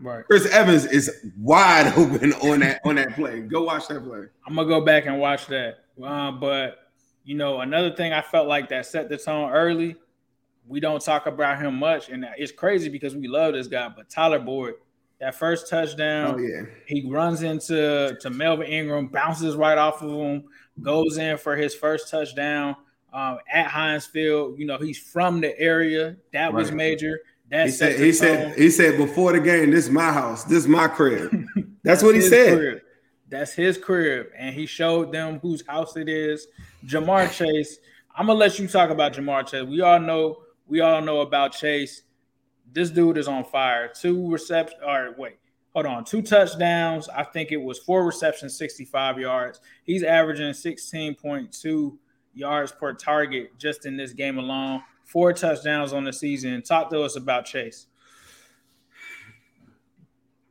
[0.00, 0.24] Right.
[0.26, 3.40] Chris Evans is wide open on that on that play.
[3.40, 4.24] Go watch that play.
[4.46, 5.78] I'm gonna go back and watch that.
[6.04, 6.80] Uh, but
[7.24, 9.96] you know, another thing I felt like that set the tone early.
[10.68, 13.88] We don't talk about him much, and it's crazy because we love this guy.
[13.88, 14.74] But Tyler Boyd,
[15.20, 16.62] that first touchdown, Oh yeah.
[16.86, 20.44] he runs into to Melvin Ingram, bounces right off of him,
[20.82, 22.76] goes in for his first touchdown
[23.12, 24.58] um, at Heinz Field.
[24.58, 26.16] You know, he's from the area.
[26.32, 27.20] That was major.
[27.50, 30.58] That He said he said he said before the game, this is my house, this
[30.58, 31.46] is my crib.
[31.82, 32.58] That's what he said.
[32.58, 32.80] crib.
[33.30, 36.46] That's his crib, and he showed them whose house it is.
[36.86, 37.78] Ja'Marr Chase.
[38.14, 39.66] I'm gonna let you talk about Ja'Marr Chase.
[39.66, 40.42] We all know.
[40.68, 42.02] We all know about Chase.
[42.72, 43.88] This dude is on fire.
[43.88, 44.80] Two receptions.
[44.86, 45.38] All right, wait,
[45.72, 46.04] hold on.
[46.04, 47.08] Two touchdowns.
[47.08, 49.60] I think it was four receptions, 65 yards.
[49.84, 51.98] He's averaging 16.2
[52.34, 54.82] yards per target just in this game alone.
[55.04, 56.62] Four touchdowns on the season.
[56.62, 57.86] Talk to us about Chase.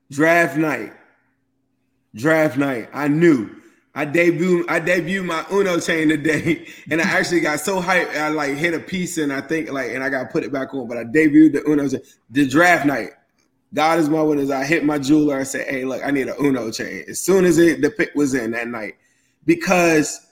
[0.10, 0.94] Draft night.
[2.16, 2.90] Draft night.
[2.92, 3.57] I knew.
[3.98, 8.16] I debuted I debuted my Uno chain today, and I actually got so hyped.
[8.16, 10.54] I like hit a piece, and I think like, and I got to put it
[10.54, 10.88] back on.
[10.88, 12.02] But I debuted the Uno chain.
[12.30, 13.10] The draft night.
[13.74, 14.52] God is my witness.
[14.52, 15.40] I hit my jeweler.
[15.40, 18.14] I said, "Hey, look, I need a Uno chain." As soon as it, the pick
[18.14, 18.94] was in that night,
[19.46, 20.28] because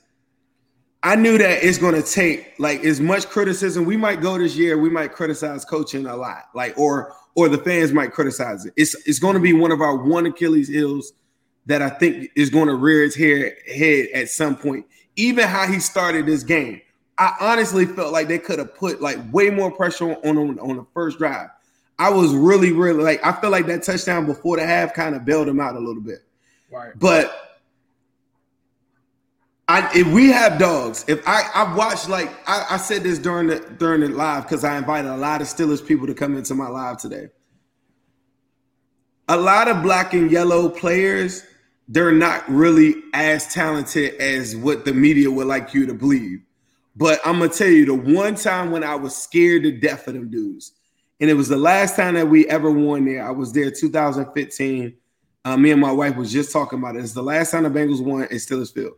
[1.02, 3.84] I knew that it's going to take like as much criticism.
[3.86, 4.78] We might go this year.
[4.78, 8.74] We might criticize coaching a lot, like or or the fans might criticize it.
[8.78, 11.14] It's it's going to be one of our one Achilles heels
[11.66, 14.86] that I think is going to rear its hair, head at some point.
[15.16, 16.82] Even how he started this game,
[17.18, 20.78] I honestly felt like they could have put like way more pressure on on, on
[20.78, 21.50] the first drive.
[21.98, 25.24] I was really really like I felt like that touchdown before the half kind of
[25.24, 26.20] bailed him out a little bit.
[26.70, 26.92] Right.
[27.00, 27.46] But
[29.68, 33.48] I if we have dogs, if I I watched like I, I said this during
[33.48, 36.54] the during the live because I invited a lot of Steelers people to come into
[36.54, 37.30] my live today.
[39.30, 41.44] A lot of black and yellow players,
[41.88, 46.42] they're not really as talented as what the media would like you to believe.
[46.96, 50.14] But I'm gonna tell you the one time when I was scared to death of
[50.14, 50.74] them dudes,
[51.20, 53.26] and it was the last time that we ever won there.
[53.26, 54.96] I was there 2015.
[55.44, 57.04] Uh, me and my wife was just talking about it.
[57.04, 58.94] It's the last time the Bengals won at Steelers Field.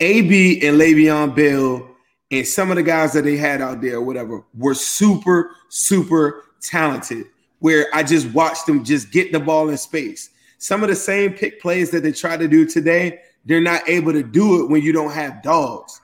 [0.00, 1.88] AB and Le'Veon Bell
[2.30, 7.26] and some of the guys that they had out there, whatever, were super, super talented.
[7.60, 10.30] Where I just watched them just get the ball in space.
[10.58, 14.12] Some of the same pick plays that they try to do today, they're not able
[14.12, 16.00] to do it when you don't have dogs.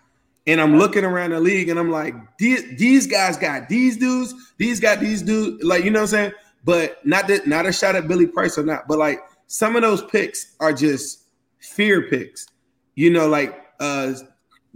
[0.47, 4.79] And I'm looking around the league and I'm like, these, guys got these dudes, these
[4.79, 6.33] got these dudes, like you know what I'm saying?
[6.65, 9.83] But not that not a shot at Billy Price or not, but like some of
[9.83, 11.25] those picks are just
[11.59, 12.47] fear picks.
[12.95, 14.15] You know, like uh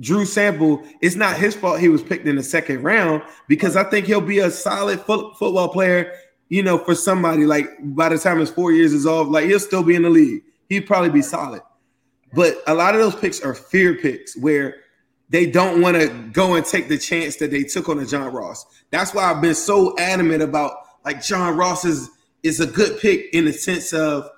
[0.00, 3.84] Drew Sample, it's not his fault he was picked in the second round because I
[3.84, 6.12] think he'll be a solid foot, football player,
[6.48, 9.61] you know, for somebody like by the time his four years is off, like he'll
[9.61, 10.42] still be in the league.
[10.68, 11.62] He'd probably be solid.
[12.34, 14.76] But a lot of those picks are fear picks where
[15.30, 18.32] they don't want to go and take the chance that they took on a John
[18.32, 18.64] Ross.
[18.90, 20.72] That's why I've been so adamant about
[21.04, 22.11] like John Ross is
[22.42, 24.28] is a good pick in the sense of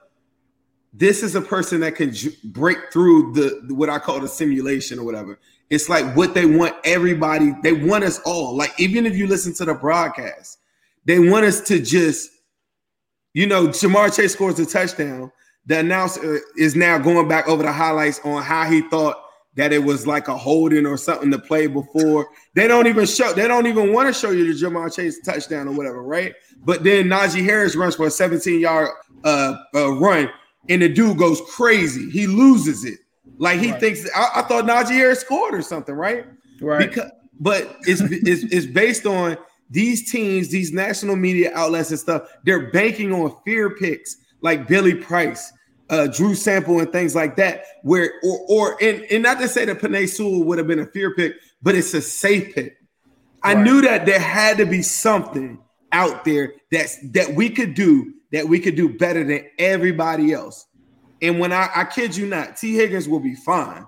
[0.92, 4.99] this is a person that can j- break through the what I call the simulation
[4.99, 5.38] or whatever.
[5.68, 7.53] It's like what they want everybody.
[7.62, 8.57] They want us all.
[8.57, 10.59] Like even if you listen to the broadcast,
[11.05, 12.31] they want us to just,
[13.35, 15.31] you know, Ja'Marr Chase scores a touchdown.
[15.67, 19.17] The announcer is now going back over the highlights on how he thought
[19.55, 22.29] that it was like a holding or something to play before.
[22.55, 23.33] They don't even show.
[23.33, 26.35] They don't even want to show you the Ja'Marr Chase touchdown or whatever, right?
[26.65, 28.91] But then Najee Harris runs for a 17 yard
[29.25, 30.31] uh, uh, run,
[30.69, 32.11] and the dude goes crazy.
[32.11, 32.99] He loses it.
[33.39, 33.81] Like he Right.
[33.81, 34.09] thinks.
[34.15, 36.27] I, I thought Najee Harris scored or something, right?
[36.61, 36.89] Right.
[36.89, 37.11] Because,
[37.41, 39.37] but it's, it's it's based on
[39.71, 42.29] these teams, these national media outlets and stuff.
[42.45, 45.53] They're banking on fear picks like Billy Price,
[45.89, 47.65] uh, Drew Sample and things like that.
[47.83, 50.87] Where or or and, and not to say that Penei Sewell would have been a
[50.87, 52.77] fear pick, but it's a safe pick.
[53.43, 55.59] I knew that there had to be something
[55.93, 60.67] out there that's that we could do that we could do better than everybody else.
[61.23, 63.87] And when I, I kid you not, Tee Higgins will be fine.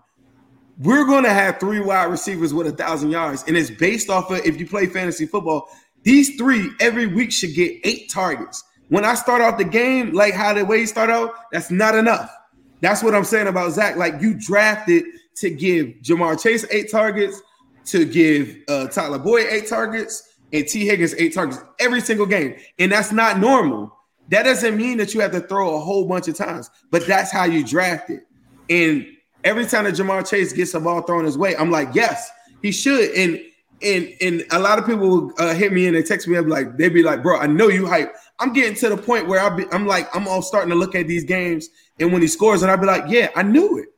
[0.79, 4.31] We're going to have three wide receivers with a thousand yards, and it's based off
[4.31, 5.69] of if you play fantasy football.
[6.03, 8.65] These three every week should get eight targets.
[8.89, 11.95] When I start out the game, like how the way you start out, that's not
[11.95, 12.35] enough.
[12.81, 13.97] That's what I'm saying about Zach.
[13.97, 15.05] Like you drafted
[15.37, 17.41] to give Ja'Marr Chase eight targets,
[17.87, 22.57] to give uh, Tyler Boyd eight targets, and Tee Higgins eight targets every single game,
[22.79, 23.97] and that's not normal.
[24.29, 27.31] That doesn't mean that you have to throw a whole bunch of times, but that's
[27.31, 28.27] how you draft it.
[28.69, 29.07] And
[29.45, 32.31] every time that Ja'Marr Chase gets a ball thrown his way, I'm like, yes,
[32.63, 33.11] he should.
[33.11, 33.41] And
[33.83, 36.47] and and a lot of people will uh, hit me and they text me up
[36.47, 38.15] like they'd be like, bro, I know you hype.
[38.39, 40.95] I'm getting to the point where I be, I'm like, I'm all starting to look
[40.95, 41.69] at these games,
[42.01, 43.89] and when he scores, and I'll be like, yeah, I knew it.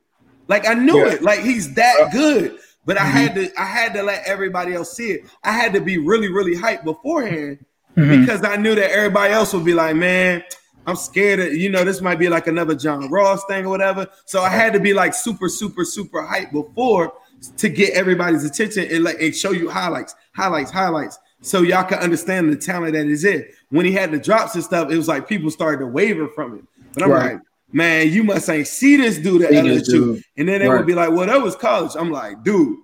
[0.49, 1.13] Like I knew Yeah.
[1.15, 1.23] it.
[1.23, 2.59] Like he's that uh, good.
[2.87, 3.55] But I had mm-hmm.
[3.55, 5.25] to, I had to let everybody else see it.
[5.43, 7.65] I had to be really, really hyped beforehand
[7.97, 8.21] mm-hmm.
[8.21, 10.45] because I knew that everybody else would be like, man,
[10.87, 14.07] I'm scared of, you know, this might be like another John Ross thing or whatever.
[14.27, 17.13] So I had to be like super, super, super hyped before
[17.57, 21.19] to get everybody's attention and like and show you highlights, highlights, highlights.
[21.41, 23.55] So y'all can understand the talent that is it.
[23.71, 26.57] When he had the drops and stuff, it was like people started to waver from
[26.59, 26.65] it.
[26.95, 27.33] But I'm Right.
[27.35, 27.43] like,
[27.73, 29.85] man, you must ain't see this dude at LSU.
[29.93, 30.23] dude.
[30.39, 30.77] And then they Right.
[30.79, 31.93] would be like, well, that was college.
[31.99, 32.77] I'm like, dude,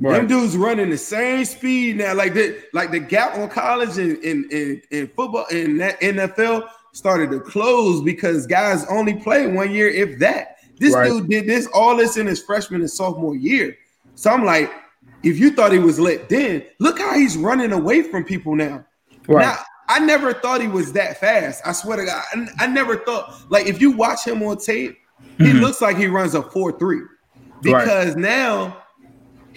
[0.00, 2.14] them dudes running the same speed now.
[2.14, 6.68] Like the like the gap on college and in, in, in football in that NFL
[6.92, 10.56] started to close because guys only play one year, if that.
[10.78, 11.10] This Right.
[11.10, 13.76] dude did this all this in his freshman and sophomore year.
[14.14, 14.72] So I'm like,
[15.22, 18.84] if you thought he was lit then, look how he's running away from people now.
[19.28, 19.44] Right.
[19.44, 19.58] Now,
[19.88, 21.62] I never thought he was that fast.
[21.66, 23.34] I swear to God, I, I never thought.
[23.50, 24.96] Like, if you watch him on tape,
[25.36, 25.58] he mm-hmm.
[25.58, 27.02] looks like he runs a four three
[27.60, 28.79] because now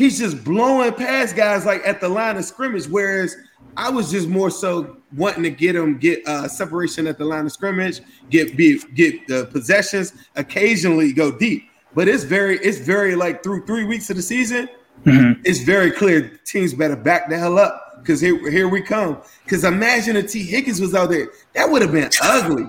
[0.03, 2.87] he's just blowing past guys like at the line of scrimmage.
[2.87, 3.37] Whereas
[3.77, 7.45] I was just more so wanting to get him get uh, separation at the line
[7.45, 11.69] of scrimmage, get be, get the possessions, occasionally go deep.
[11.95, 14.67] But it's very it's very like through three weeks of the season,
[15.45, 19.21] it's very clear teams better back the hell up because here here we come.
[19.45, 22.65] Because imagine if Tee Higgins was out there, that would have been ugly.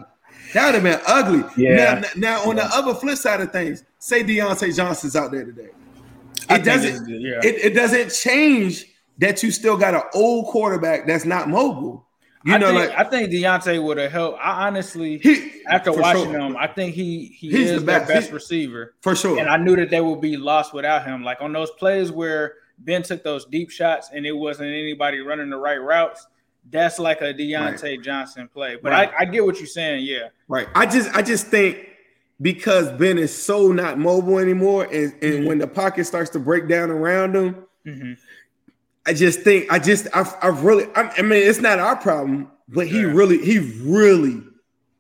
[0.52, 1.44] That would have been ugly.
[1.56, 2.00] Yeah.
[2.00, 5.70] Now, now on the other flip side of things, say Diontae Johnson's out there today.
[6.48, 7.08] I It doesn't.
[7.08, 7.40] it's- yeah.
[7.42, 8.86] It, it doesn't change
[9.18, 12.06] that you still got an old quarterback that's not mobile.
[12.44, 14.38] You I know, think, like I think Diontae would have helped.
[14.42, 16.38] I honestly, he after watching sure.
[16.40, 18.08] him, I think he he He's is the their best.
[18.12, 18.94] best He- receiver.
[19.00, 19.38] for sure.
[19.38, 21.24] And I knew that they would be lost without him.
[21.24, 25.48] Like on those plays where Ben took those deep shots and it wasn't anybody running
[25.48, 26.26] the right routes.
[26.70, 28.76] That's like a Diontae Johnson play.
[28.82, 29.10] But Right.
[29.18, 30.04] I, I get what you're saying.
[30.04, 30.28] Yeah.
[30.48, 30.66] Right.
[30.74, 31.78] I just I just think
[32.44, 35.46] because Ben is so not mobile anymore, and, and Mm-hmm.
[35.46, 38.16] when the pocket starts to break down around him, Mhm.
[39.06, 42.50] I just think I just I I really I, I mean it's not our problem,
[42.68, 43.12] but he Yeah.
[43.12, 44.42] really he really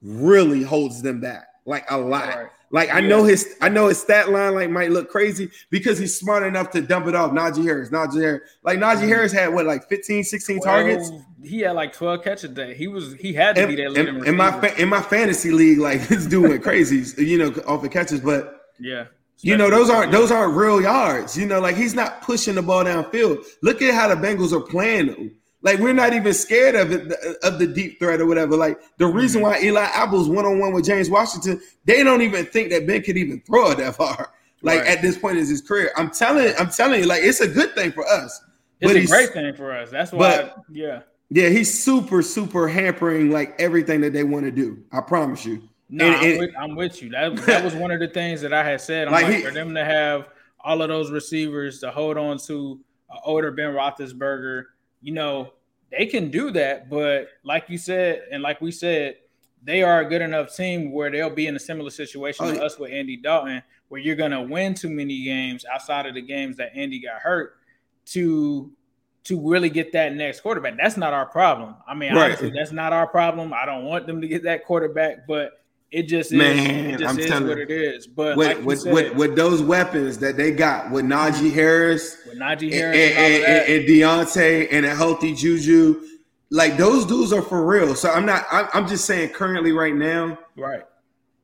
[0.02, 2.28] really holds them back like a lot.
[2.28, 2.48] Right.
[2.70, 6.18] Like I know his I know his stat line like might look crazy because he's
[6.18, 7.90] smart enough to dump it off Najee Harris.
[7.90, 8.50] Najee Harris.
[8.64, 9.08] Like Najee Mhm.
[9.08, 11.10] Harris had what like 15 16 targets.
[11.42, 12.74] He had like 12 catches a day.
[12.74, 15.50] He was he had to in, be that in- in my fa- in my fantasy
[15.52, 18.20] league, like this dude went crazy, you know, off the catches.
[18.20, 19.04] But yeah.
[19.40, 21.36] you know, those aren't those aren't real yards.
[21.38, 23.44] You know, like he's not pushing the ball downfield.
[23.62, 25.32] Look at how the Bengals are playing.
[25.64, 27.10] Like we're not even scared of it
[27.42, 28.54] of the deep threat or whatever.
[28.54, 29.50] Like the reason mm-hmm.
[29.50, 33.02] why Eli Apple's one on one with James Washington, they don't even think that Ben
[33.02, 34.30] could even throw it that far.
[34.62, 34.88] Like Right.
[34.88, 37.74] at this point in his career, I'm telling, I'm telling you, like it's a good
[37.74, 38.40] thing for us.
[38.80, 39.90] It's But a great thing for us.
[39.90, 41.00] That's why but- yeah.
[41.28, 44.82] Yeah, he's super, super hampering like everything that they want to do.
[44.90, 45.68] I promise you.
[45.90, 47.10] No, And- I'm, and- with, I'm with you.
[47.10, 49.06] That, that was one of the things that I had said.
[49.08, 50.28] I'm Like like, he- for them to have
[50.60, 54.64] all of those receivers to hold on to uh, an older Ben Roethlisberger,
[55.02, 55.52] you know,
[55.96, 56.88] they can do that.
[56.90, 59.16] But like you said, and like we said,
[59.62, 62.56] they are a good enough team where they'll be in a similar situation Oh, to
[62.56, 62.62] yeah.
[62.64, 66.20] us with Andy Dalton, where you're going to win too many games outside of the
[66.22, 67.54] games that Andy got hurt
[68.06, 68.70] to
[69.24, 70.76] to really get that next quarterback.
[70.76, 71.76] That's not our problem.
[71.88, 72.26] I mean, Right.
[72.26, 73.54] honestly, that's not our problem.
[73.54, 75.63] I don't want them to get that quarterback, but
[75.94, 76.38] it just is.
[76.38, 77.62] Man, it just I'm is telling what you.
[77.62, 78.06] it is.
[78.08, 82.18] But with like with, said, with with those weapons that they got with Najee Harris
[82.26, 86.02] with Najee Harris and, and, and, and Diontae and a healthy Juju,
[86.50, 87.94] like those dudes are for real.
[87.94, 88.44] So I'm not.
[88.50, 90.82] I'm, I'm just saying currently right now right?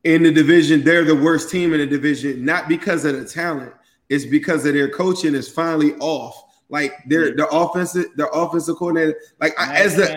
[0.03, 3.73] in the division, they're the worst team in the division, not because of the talent.
[4.09, 6.43] It's because of their coaching is finally off.
[6.71, 9.19] Like their their offensive their offensive coordinator.
[9.41, 10.09] Like I, as the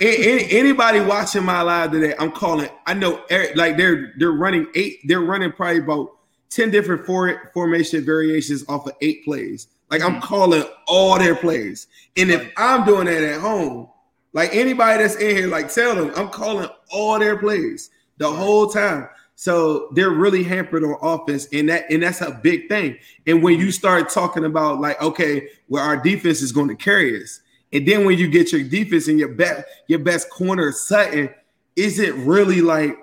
[0.00, 2.68] anybody watching my live today, I'm calling.
[2.86, 4.98] I know like they're they're running eight.
[5.04, 6.16] They're running probably about
[6.50, 9.68] ten different for, formation variations off of eight plays.
[9.88, 10.22] Like I'm mm.
[10.22, 13.88] calling all their plays, and if I'm doing that at home,
[14.32, 18.68] like anybody that's in here, like tell them I'm calling all their plays the whole
[18.68, 19.08] time.
[19.40, 22.98] So they're really hampered on offense, and that and that's a big thing.
[23.26, 27.18] And when you start talking about like, okay, well, our defense is going to carry
[27.22, 27.40] us,
[27.72, 31.30] and then when you get your defense and your best your best corner Sutton,
[31.74, 32.98] is it really like?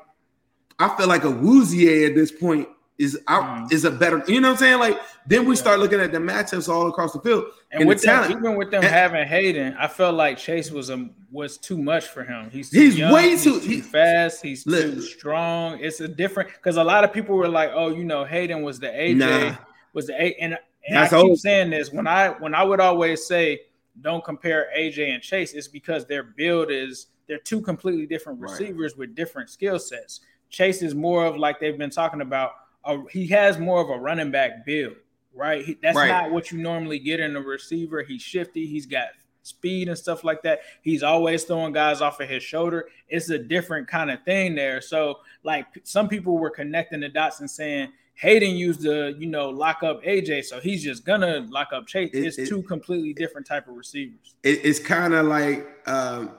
[0.77, 3.71] I feel like a Woozier at this point is out Mhm.
[3.71, 4.23] is a better.
[4.27, 4.79] You know what I'm saying?
[4.79, 8.01] Like then we start looking at the matchups all across the field And, and, with
[8.01, 8.39] the them, talent.
[8.39, 12.05] even with them And- having Haden, I felt like Chase was a was too much
[12.07, 12.49] for him.
[12.49, 14.41] He's too He's young, way he's too- too he- fast.
[14.41, 14.81] He's Look.
[14.81, 15.79] too strong.
[15.79, 18.79] It's a different because a lot of people were like, "Oh, you know, Haden was
[18.79, 19.15] the AJ,
[19.49, 19.55] Nah.
[19.93, 20.53] was the A." And,
[20.87, 21.39] and That's I keep old.
[21.39, 23.61] saying this when I when I would always say,
[24.01, 28.49] "Don't compare AJ and Chase," it's because their build is they're two completely different Right.
[28.51, 30.21] receivers with different skill sets.
[30.49, 32.53] Chase is more of like they've been talking about.
[32.87, 34.95] A, he has more of a running back build,
[35.33, 35.63] right?
[35.63, 36.07] He, that's Right.
[36.07, 38.01] not what you normally get in a receiver.
[38.03, 38.65] He's shifty.
[38.65, 39.09] He's got
[39.43, 40.59] speed and stuff like that.
[40.81, 42.89] He's always throwing guys off of his shoulder.
[43.07, 44.81] It's a different kind of thing there.
[44.81, 49.49] So, like some people were connecting the dots and saying Haden used to, you know,
[49.49, 52.09] lock up AJ, so he's just gonna lock up Chase.
[52.13, 54.33] It- it's it- two completely different type of receivers.
[54.43, 56.31] it, it's kind of like um,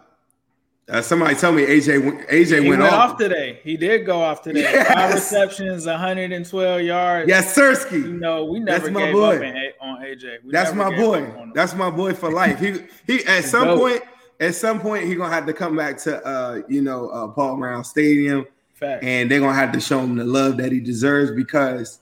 [0.88, 3.12] uh, somebody tell me AJ AJ He went, went, off.
[3.12, 3.61] off today.
[3.62, 4.61] He did go off today.
[4.62, 4.92] Yes.
[4.92, 7.29] Five receptions, 112 yards.
[7.29, 7.57] Yes,
[7.92, 9.37] You know, we That's never my gave boy.
[9.37, 10.44] up on AJ.
[10.44, 11.22] We That's my boy.
[11.24, 11.53] up on him.
[11.55, 12.59] That's my boy for life.
[12.59, 13.81] He he at some dope.
[13.81, 14.03] point
[14.40, 17.57] at some point he gonna have to come back to uh you know uh, Paul
[17.57, 19.03] Brown Stadium Fact.
[19.05, 21.98] and they're gonna have to show him the love that he deserves because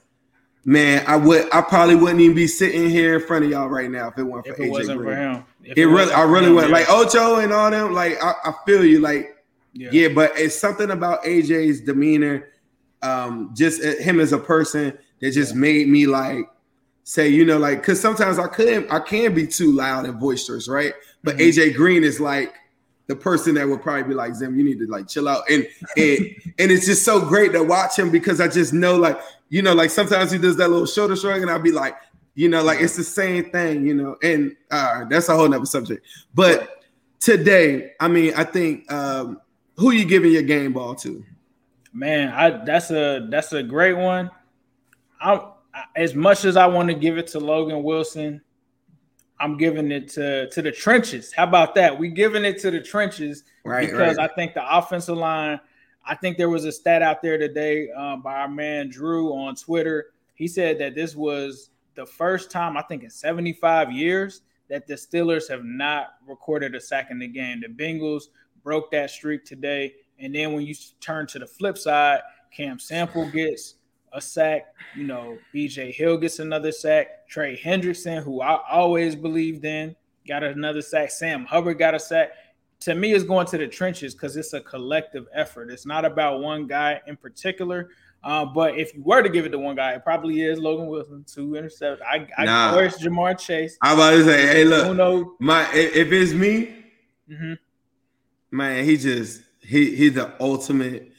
[0.65, 3.89] man I would I probably wouldn't even be sitting here in front of y'all right
[3.89, 5.09] now if it weren't for if AJ wasn't Green.
[5.09, 8.33] for him, If It really I really went like Ocho and all them like I,
[8.45, 9.33] I feel you like
[9.73, 9.89] yeah.
[9.91, 12.47] Yeah, but it's something about AJ's demeanor,
[13.03, 16.45] um, just uh, him as a person that just made me like
[17.03, 20.67] say, you know, like because sometimes I couldn't, I can be too loud and boisterous,
[20.67, 20.93] right?
[21.23, 21.49] But Mhm.
[21.49, 22.55] AJ Green is like
[23.05, 25.43] the person that would probably be like, Zim, you need to like chill out.
[25.47, 26.17] And and
[26.59, 29.73] and it's just so great to watch him because I just know, like, you know,
[29.75, 31.95] like sometimes he does that little shoulder shrug, and I'll be like,
[32.37, 34.15] you know, like it's the same thing, you know.
[34.21, 36.05] And uh that's a whole nother subject.
[36.35, 36.85] But
[37.19, 39.41] today, I mean, I think um
[39.75, 41.25] who you giving your game ball to?
[41.93, 44.29] Man, I that's a that's a great one.
[45.19, 45.41] I'm
[45.95, 48.39] as much as I want to give it to Logan Wilson,
[49.39, 51.33] I'm giving it to to the trenches.
[51.33, 51.97] How about that?
[51.97, 54.29] We giving it to the trenches Right, because right.
[54.29, 55.59] I think the offensive line.
[56.05, 59.55] I think there was a stat out there today um, by our man Drew on
[59.55, 60.11] Twitter.
[60.35, 64.93] He said that this was the first time I think in 75 years that the
[64.93, 67.61] Steelers have not recorded a sack in the game.
[67.61, 68.25] The Bengals
[68.63, 72.21] broke that streak today, and then when you turn to the flip side,
[72.55, 73.75] Cam Sample gets
[74.13, 74.73] a sack.
[74.95, 77.27] You know, BJ Hill gets another sack.
[77.27, 79.95] Trey Hendrickson, who I always believed in,
[80.27, 81.11] got another sack.
[81.11, 82.31] Sam Hubbard got a sack.
[82.81, 85.71] To me, it's going to the trenches because it's a collective effort.
[85.71, 87.89] It's not about one guy in particular.
[88.27, 90.87] Uh, but if you were to give it to one guy, it probably is Logan
[90.87, 91.99] Wilson, two interceptions.
[92.01, 92.75] I, I Nah.
[92.75, 93.77] or it's Ja'Marr Chase.
[93.81, 95.25] I about to say, hey, look, knows?
[95.39, 96.83] my if it's me,
[97.31, 97.57] Mhm.
[98.51, 101.09] man, he just he he's the ultimate.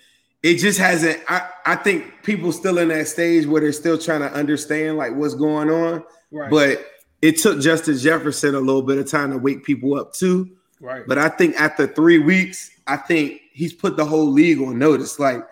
[0.43, 1.19] It just hasn't.
[1.29, 5.15] I I think people still in that stage where they're still trying to understand like
[5.15, 6.05] what's going on.
[6.31, 6.51] Right.
[6.51, 6.87] But
[7.23, 10.51] it took Justin Jefferson a little bit of time to wake people up too.
[10.81, 11.05] right.
[11.09, 15.19] But I think after three weeks, I think he's put the whole league on notice.
[15.19, 15.43] Like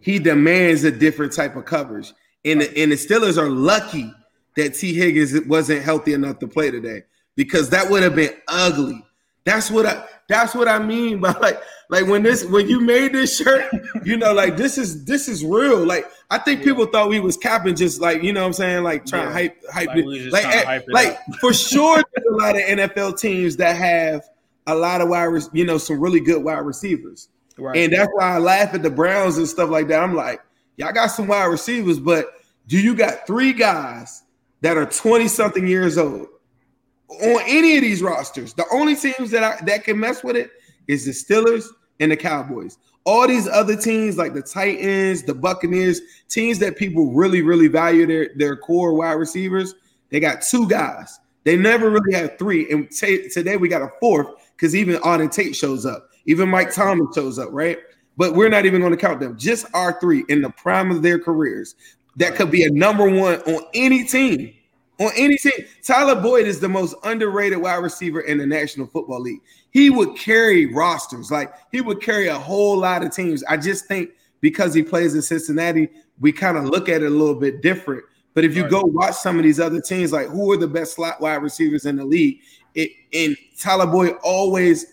[0.00, 2.12] he demands a different type of coverage.
[2.44, 4.12] And the, and the Steelers are lucky
[4.56, 7.02] that Tee Higgins wasn't healthy enough to play today
[7.34, 9.04] because that would have been ugly.
[9.44, 13.12] That's what I that's what I mean by like like when this when you made
[13.12, 13.64] this shirt,
[14.04, 15.84] you know, like this is this is real.
[15.84, 18.82] Like I think people thought we was capping just like you know what I'm saying,
[18.82, 20.06] like trying to hype hype Like it.
[20.06, 22.62] we was just Like, to eh, hype it like for sure there's a lot of
[22.62, 24.24] NFL teams that have
[24.66, 27.28] a lot of wide, you know, some really good wide receivers.
[27.58, 27.76] Right.
[27.76, 30.02] And that's why I laugh at the Browns and stuff like that.
[30.02, 30.40] I'm like,
[30.76, 32.26] y'all got some wide receivers, but
[32.66, 34.22] do you got three guys
[34.60, 36.26] that are 20 something years old
[37.08, 38.54] on any of these rosters?
[38.54, 40.50] The only teams that I, that can mess with it
[40.88, 41.66] is the Steelers
[42.00, 42.78] and the Cowboys.
[43.04, 48.04] All these other teams like the Titans, the Buccaneers, teams that people really, really value
[48.06, 49.74] their, their core wide receivers,
[50.10, 51.18] they got two guys.
[51.44, 52.68] They never really had three.
[52.72, 54.26] And t- today we got a fourth
[54.56, 56.10] because even Auden Tate shows up.
[56.26, 57.78] Even Mike Thomas shows up, right?
[58.16, 59.36] But we're not even going to count them.
[59.38, 61.74] Just our three in the prime of their careers.
[62.16, 64.54] That could be a number one on any team.
[64.98, 65.52] on any team.
[65.82, 69.40] Tyler Boyd is the most underrated wide receiver in the National Football League.
[69.70, 73.44] He would carry rosters, like he would carry a whole lot of teams.
[73.44, 74.10] I just think
[74.40, 78.04] because he plays in Cincinnati, we kind of look at it a little bit different.
[78.32, 78.70] But if you right.
[78.70, 81.84] go watch some of these other teams, like who are the best slot wide receivers
[81.84, 82.40] in the league,
[82.74, 84.86] it and Tyler Boyd always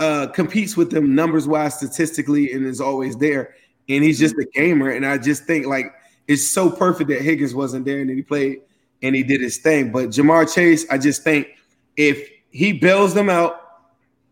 [0.00, 3.54] uh, competes with them numbers wise statistically and is always there.
[3.88, 4.90] And he's just a gamer.
[4.90, 5.86] And I just think like
[6.26, 8.62] it's so perfect that Higgins wasn't there and he played
[9.02, 9.92] and he did his thing.
[9.92, 11.48] But Ja'Marr Chase, I just think
[11.96, 13.60] if he bails them out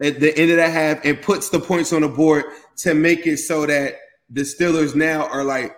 [0.00, 2.44] at the end of that half and puts the points on the board
[2.78, 3.96] to make it so that
[4.30, 5.76] the Steelers now are like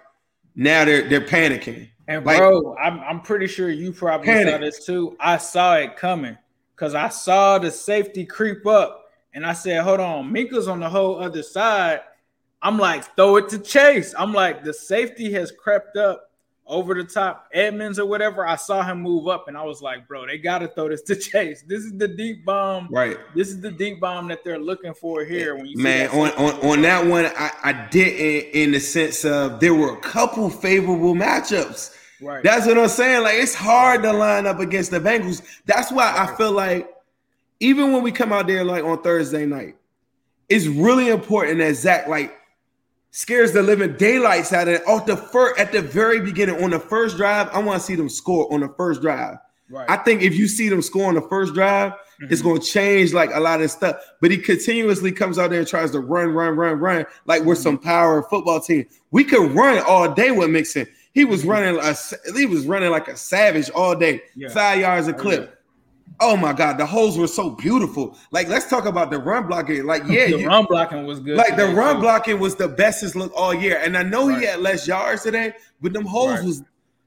[0.54, 1.88] now they're they're panicking.
[2.08, 4.54] And bro, I'm I'm pretty sure you probably panic.
[4.54, 5.16] saw this too.
[5.20, 6.36] I saw it coming
[6.74, 8.99] because I saw the safety creep up,
[9.34, 12.00] and I said, "Hold on, Minkah's on the whole other side."
[12.62, 14.14] I'm like, throw it to Chase.
[14.18, 16.30] I'm like, the safety has crept up
[16.70, 20.06] over the top Edmunds or whatever, I saw him move up and I was like,
[20.06, 21.62] bro, they got to throw this to Chase.
[21.66, 22.88] This is the deep bomb.
[22.90, 23.18] Right.
[23.34, 25.56] This is the deep bomb that they're looking for here.
[25.56, 29.60] When you Man, on, on, on that one, I, I didn't in the sense of
[29.60, 31.96] there were a couple favorable matchups.
[32.22, 32.44] Right.
[32.44, 33.24] That's what I'm saying.
[33.24, 35.42] Like it's hard to line up against the Bengals.
[35.66, 36.88] That's why I feel like
[37.60, 39.76] even when we come out there like on Thursday night,
[40.48, 42.36] it's really important that Zach like
[43.10, 44.86] scares the living daylights out of it.
[44.86, 47.94] Off the first, at the very beginning, on the first drive, I want to see
[47.94, 49.36] them score on the first drive.
[49.68, 49.88] Right.
[49.88, 52.26] I think if you see them score on the first drive, mm-hmm.
[52.32, 53.96] it's going to change like a lot of stuff.
[54.20, 57.54] But he continuously comes out there and tries to run, run, run, run like we're
[57.54, 57.62] mm-hmm.
[57.62, 58.86] some power football team.
[59.12, 60.88] We could run all day with Mixon.
[61.12, 61.50] He was mm-hmm.
[61.50, 64.48] running a, he was running like a savage all day, yeah.
[64.48, 65.59] five yards a oh, clip.
[66.20, 68.16] Oh my God, the holes were so beautiful.
[68.30, 69.86] Like, let's talk about the run blocking.
[69.86, 71.36] Like, yeah, the you, run blocking was good.
[71.36, 72.02] Like the run too.
[72.02, 73.80] blocking was the bestest look all year.
[73.82, 74.40] And I know right.
[74.40, 76.44] he had less yards today, but them holes right.
[76.44, 76.62] was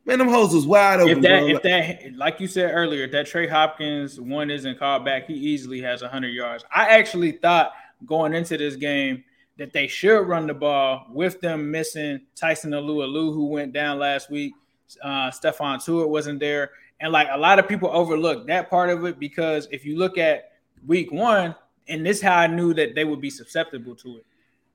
[0.05, 1.17] man, them holes was wide open.
[1.17, 1.47] If that, bro.
[1.49, 5.81] if that, like you said earlier, that Trey Hopkins one isn't called back, he easily
[5.81, 6.65] has hundred yards.
[6.73, 7.73] I actually thought
[8.05, 9.23] going into this game
[9.57, 14.29] that they should run the ball with them missing Tyson Alualu, who went down last
[14.29, 14.53] week.
[15.01, 16.71] Uh, Stephon Tuitt wasn't there.
[17.03, 20.17] And like a lot of people overlook that part of it because if you look
[20.17, 20.53] at
[20.87, 21.53] week one,
[21.89, 24.25] and this how I knew that they would be susceptible to it.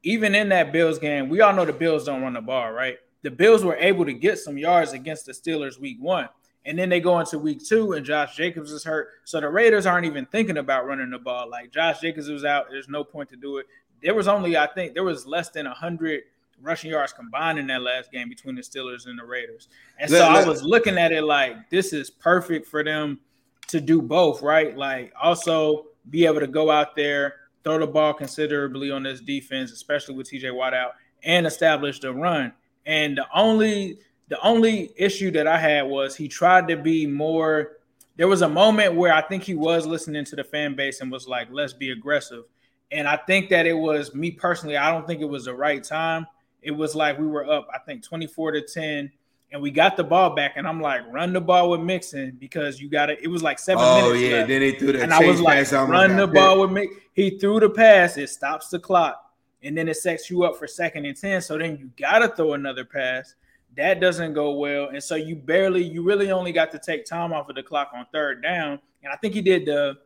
[0.02, 2.98] Even in that Bills game, we all know the Bills don't run the ball, right?
[3.22, 6.28] The Bills were able to get some yards against the Steelers week one.
[6.66, 9.08] And then they go into week two, and Josh Jacobs is hurt.
[9.24, 11.48] So the Raiders aren't even thinking about running the ball.
[11.48, 12.66] Like Josh Jacobs was out.
[12.68, 13.64] There's no point to do it.
[14.02, 16.24] There was only, I think, there was less than 100
[16.62, 19.68] rushing yards combined in that last game between the Steelers and the Raiders.
[19.98, 23.20] And so let, I was looking at it like this is perfect for them
[23.68, 24.76] to do both, right?
[24.76, 29.72] Like also be able to go out there, throw the ball considerably on this defense,
[29.72, 30.92] especially with TJ Watt out,
[31.22, 32.52] and establish the run.
[32.86, 33.98] And the only
[34.28, 37.72] the only issue that I had was he tried to be more.
[38.16, 41.10] There was a moment where I think he was listening to the fan base and
[41.10, 42.44] was like, "Let's be aggressive."
[42.90, 44.76] And I think that it was me personally.
[44.76, 46.26] I don't think it was the right time
[46.62, 49.10] it was like we were up, I think 24 to 10,
[49.52, 50.54] and we got the ball back.
[50.56, 53.18] And I'm like, run the ball with Mixon because you got it.
[53.22, 54.10] It was like seven oh, minutes.
[54.10, 54.36] Oh, yeah.
[54.38, 54.48] Left.
[54.48, 57.00] Then he threw the And I was like, run the ball with Mixon.
[57.12, 59.32] He threw the pass, it stops the clock,
[59.62, 61.42] and then it sets you up for second and 10.
[61.42, 63.34] So then you got to throw another pass.
[63.76, 64.88] That doesn't go well.
[64.88, 67.90] And so you barely, you really only got to take time off of the clock
[67.94, 68.78] on third down.
[69.02, 69.98] And I think he did the,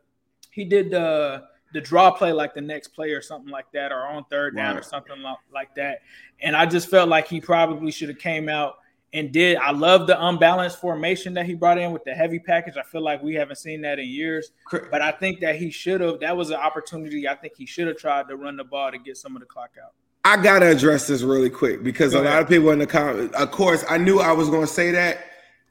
[0.50, 4.06] he did the, the draw play like the next play or something like that, or
[4.06, 4.80] on third down right.
[4.80, 5.16] or something
[5.52, 6.00] like that.
[6.40, 8.76] And I just felt like he probably should have came out
[9.12, 9.56] and did.
[9.58, 12.76] I love the unbalanced formation that he brought in with the heavy package.
[12.76, 16.00] I feel like we haven't seen that in years, but I think that he should
[16.00, 16.20] have.
[16.20, 17.28] That was an opportunity.
[17.28, 19.46] I think he should have tried to run the ball to get some of the
[19.46, 19.92] clock out.
[20.24, 23.50] I gotta address this really quick because a lot of people in the comments, of
[23.50, 25.18] course, I knew I was going to say that,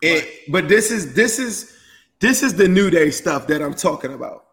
[0.01, 0.25] it, right.
[0.49, 1.77] but this is this is
[2.19, 4.45] this is the new day stuff that I'm talking about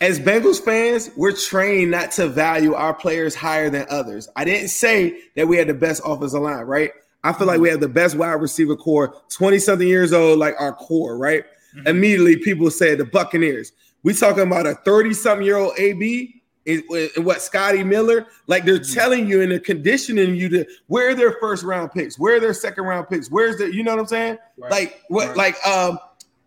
[0.00, 4.28] as Bengals fans, we're trained not to value our players higher than others.
[4.34, 6.92] I didn't say that we had the best offensive line, right?
[7.22, 10.54] I feel like we have the best wide receiver core, 20 something years old, like
[10.58, 11.44] our core, right?
[11.76, 11.86] Mm-hmm.
[11.86, 13.72] Immediately, people say the Buccaneers.
[14.02, 16.82] We talking about a 30 something year old AB and
[17.18, 18.94] what Scotty Miller, like they're mm-hmm.
[18.94, 22.40] telling you and they're conditioning you to where are their first round picks, where are
[22.40, 24.38] their second round picks, where's the, you know what I'm saying?
[24.56, 24.70] Right.
[24.70, 25.36] Like what, right.
[25.36, 25.98] like um,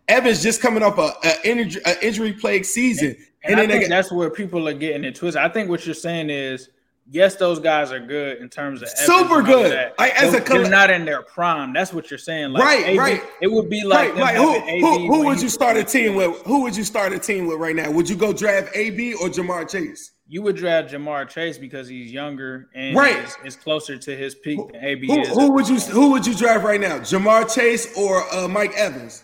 [0.08, 3.16] Evans just coming off a, a injury, a injury plagued season.
[3.44, 5.42] And, and I think that's where people are getting it twisted.
[5.42, 6.70] I think what you're saying is,
[7.10, 9.92] yes, those guys are good in terms of super good.
[9.98, 11.72] Like, as a they're not in their prime.
[11.74, 12.52] That's what you're saying.
[12.52, 13.22] Like, right, AB, right.
[13.42, 16.40] It would be like, right, Who, who, who would you start a team with?
[16.46, 17.90] Who would you start a team with right now?
[17.90, 20.12] Would you go draft AB or Ja'Marr Chase?
[20.26, 23.18] You would draft Ja'Marr Chase because he's younger and right.
[23.18, 25.28] is, is closer to his peak than AB who, is.
[25.28, 26.98] Who would you who would you draft right now?
[27.00, 29.22] Ja'Marr Chase or uh, Mike Evans?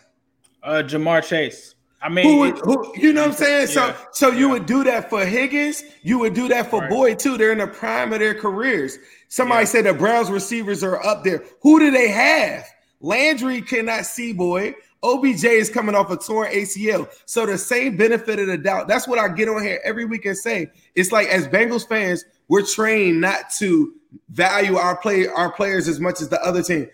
[0.63, 1.75] Uh, Ja'Marr Chase.
[2.03, 3.67] I mean, who, would, who you know what I'm saying?
[3.69, 3.97] So, Yeah.
[4.13, 5.85] so you would do that for Higgins.
[6.03, 6.91] You would do that for Right.
[6.91, 7.37] Boyd too.
[7.37, 8.99] They're in the prime of their careers.
[9.29, 9.71] Somebody Yeah.
[9.71, 11.43] said the Browns receivers are up there.
[11.63, 12.67] Who do they have?
[13.01, 14.75] Landry cannot see Boyd.
[15.03, 17.09] OBJ is coming off a torn ACL.
[17.25, 18.89] So the same benefit of the doubt.
[18.89, 20.71] That's what I get on here every week and say.
[20.95, 23.95] It's like as Bengals fans, we're trained not to
[24.31, 26.89] value our play our players as much as the other team.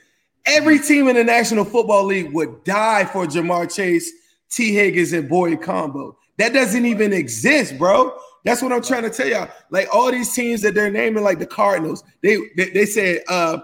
[0.45, 0.87] Every mm-hmm.
[0.87, 4.13] team in the National Football League would die for Ja'Marr Chase,
[4.51, 6.17] Tee Higgins, and Boyd combo.
[6.39, 8.17] That doesn't even exist, bro.
[8.45, 9.49] That's what I'm trying to tell y'all.
[9.71, 13.59] Like all these teams that they're naming, like the Cardinals, they they, they said uh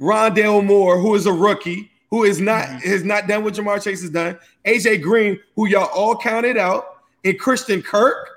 [0.00, 4.02] Rondale Moore, who is a rookie, who is not has not done what Ja'Marr Chase
[4.02, 4.38] has done.
[4.64, 8.28] AJ Green, who y'all all counted out, and Christian Kirk,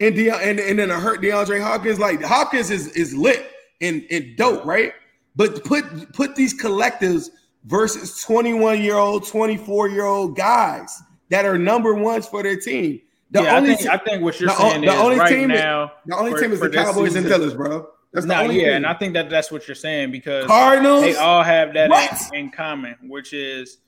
[0.00, 1.98] and De- and, and then a hurt DeAndre Hopkins.
[1.98, 3.50] Like Hopkins is is lit
[3.80, 4.92] and, and dope, right?
[5.36, 7.30] But put put these collectives
[7.68, 13.00] versus 21 year old, 24 year old guys that are number ones for their team.
[13.30, 15.28] The yeah, only I think, I think what you're the saying the is only right
[15.28, 15.92] team is- now.
[16.06, 17.88] the only for- team is the Cowboys and season- bro.
[18.12, 18.72] That's the No, only yeah, team.
[18.76, 21.02] and I think that that's what you're saying because Cardinals.
[21.02, 23.78] they all have that in, in common, which is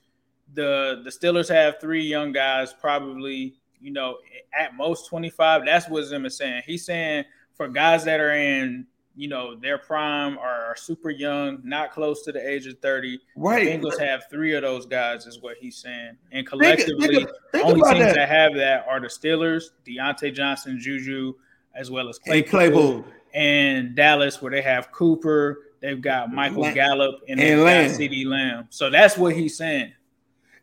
[0.53, 4.17] the the Steelers have three young guys, probably you know
[4.57, 5.65] at most 25.
[5.65, 6.61] That's what Zim is saying.
[6.67, 7.25] He's saying
[7.55, 12.23] for guys that are in you know their prime or are super young, not close
[12.23, 13.19] to the age of 30.
[13.35, 13.65] right.
[13.65, 17.65] The Bengals have three of those guys, is what he's saying, and collectively, think, think
[17.65, 18.15] only teams that.
[18.15, 18.29] that.
[18.29, 21.33] have that are the Steelers, Diontae Johnson, Juju,
[21.75, 23.05] as well as Claypool, Claypool.
[23.33, 26.71] and Dallas, where they have Cooper, they've got Michael.
[26.73, 27.89] Gallup, and, And Lamb.
[27.91, 28.67] CeeDee Lamb.
[28.69, 29.93] So that's what he's saying.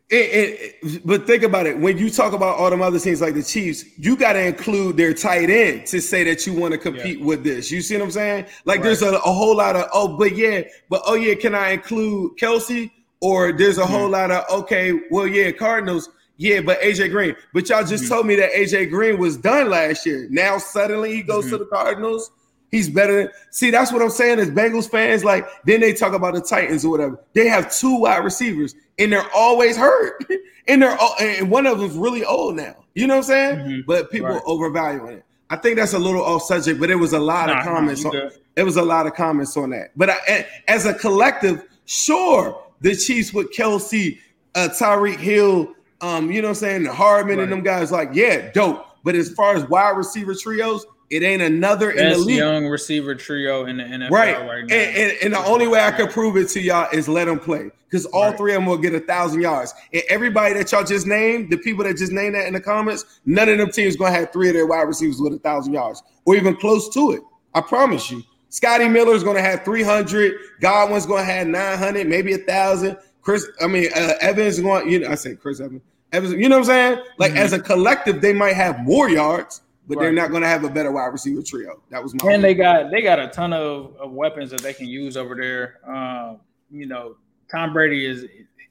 [0.09, 1.77] It- it- but think about it.
[1.77, 4.97] When you talk about all them other teams like the Chiefs, you got to include
[4.97, 7.69] their tight end to say that you want to compete with this.
[7.69, 8.45] You see what I'm saying?
[8.65, 11.71] Like there's a, a whole lot of oh, but yeah, but oh yeah, can I
[11.71, 12.89] include Kelce?
[13.21, 14.13] Or there's a whole mm-hmm.
[14.13, 17.35] lot of okay, well yeah, Cardinals, yeah, but AJ Green.
[17.53, 18.13] But y'all just mm-hmm.
[18.13, 20.27] told me that AJ Green was done last year.
[20.31, 21.59] Now suddenly he goes to mm-hmm.
[21.59, 22.31] the Cardinals.
[22.71, 23.31] He's better.
[23.49, 25.23] See, that's what I'm saying as Bengals fans.
[25.23, 27.19] Like, then they talk about the Titans or whatever.
[27.33, 30.23] They have two wide receivers, and they're always hurt.
[30.67, 32.75] and they're all, and one of them's really old now.
[32.95, 33.55] You know what I'm saying?
[33.59, 33.85] Mhm.
[33.87, 34.41] But people Right.
[34.45, 35.25] overvaluing it.
[35.49, 38.03] I think that's a little off subject, but it was a lot Nah, of comments.
[38.03, 39.89] you on, it was a lot of comments on that.
[39.95, 44.19] But I, as a collective, sure, the Chiefs with Kelce,
[44.53, 48.51] uh, Tyreek Hill, um, you know what I'm saying, Hardman and them guys, like, yeah,
[48.51, 48.85] dope.
[49.03, 52.37] But as far as wide receiver trios, it ain't another in the league.
[52.37, 54.37] young receiver trio in the NFL Right.
[54.39, 54.75] right, and, now.
[54.75, 57.71] and, and the only way I could prove it to y'all is let them play.
[57.89, 58.37] Because all Right.
[58.37, 59.73] three of them will get a thousand yards.
[59.91, 63.19] And everybody that y'all just named, the people that just named that in the comments,
[63.25, 66.03] none of them teams gonna have three of their wide receivers with a thousand yards
[66.25, 67.21] or even close to it.
[67.55, 68.21] I promise you.
[68.49, 72.97] Scotty Miller's gonna have 300, Godwin's gonna have 900, maybe a thousand.
[73.23, 75.81] Chris, I mean, uh, Evans is going, you know, I say Chris Evans.
[76.11, 76.99] Evans, you know what I'm saying?
[77.19, 77.37] Like Mhm.
[77.37, 80.91] as a collective, they might have more yards, but they're not gonna have a better
[80.91, 81.81] wide receiver trio.
[81.89, 84.73] That was my and they got they got a ton of, of weapons that they
[84.73, 85.79] can use over there.
[85.85, 87.15] Um, you know,
[87.51, 88.25] Tom Brady is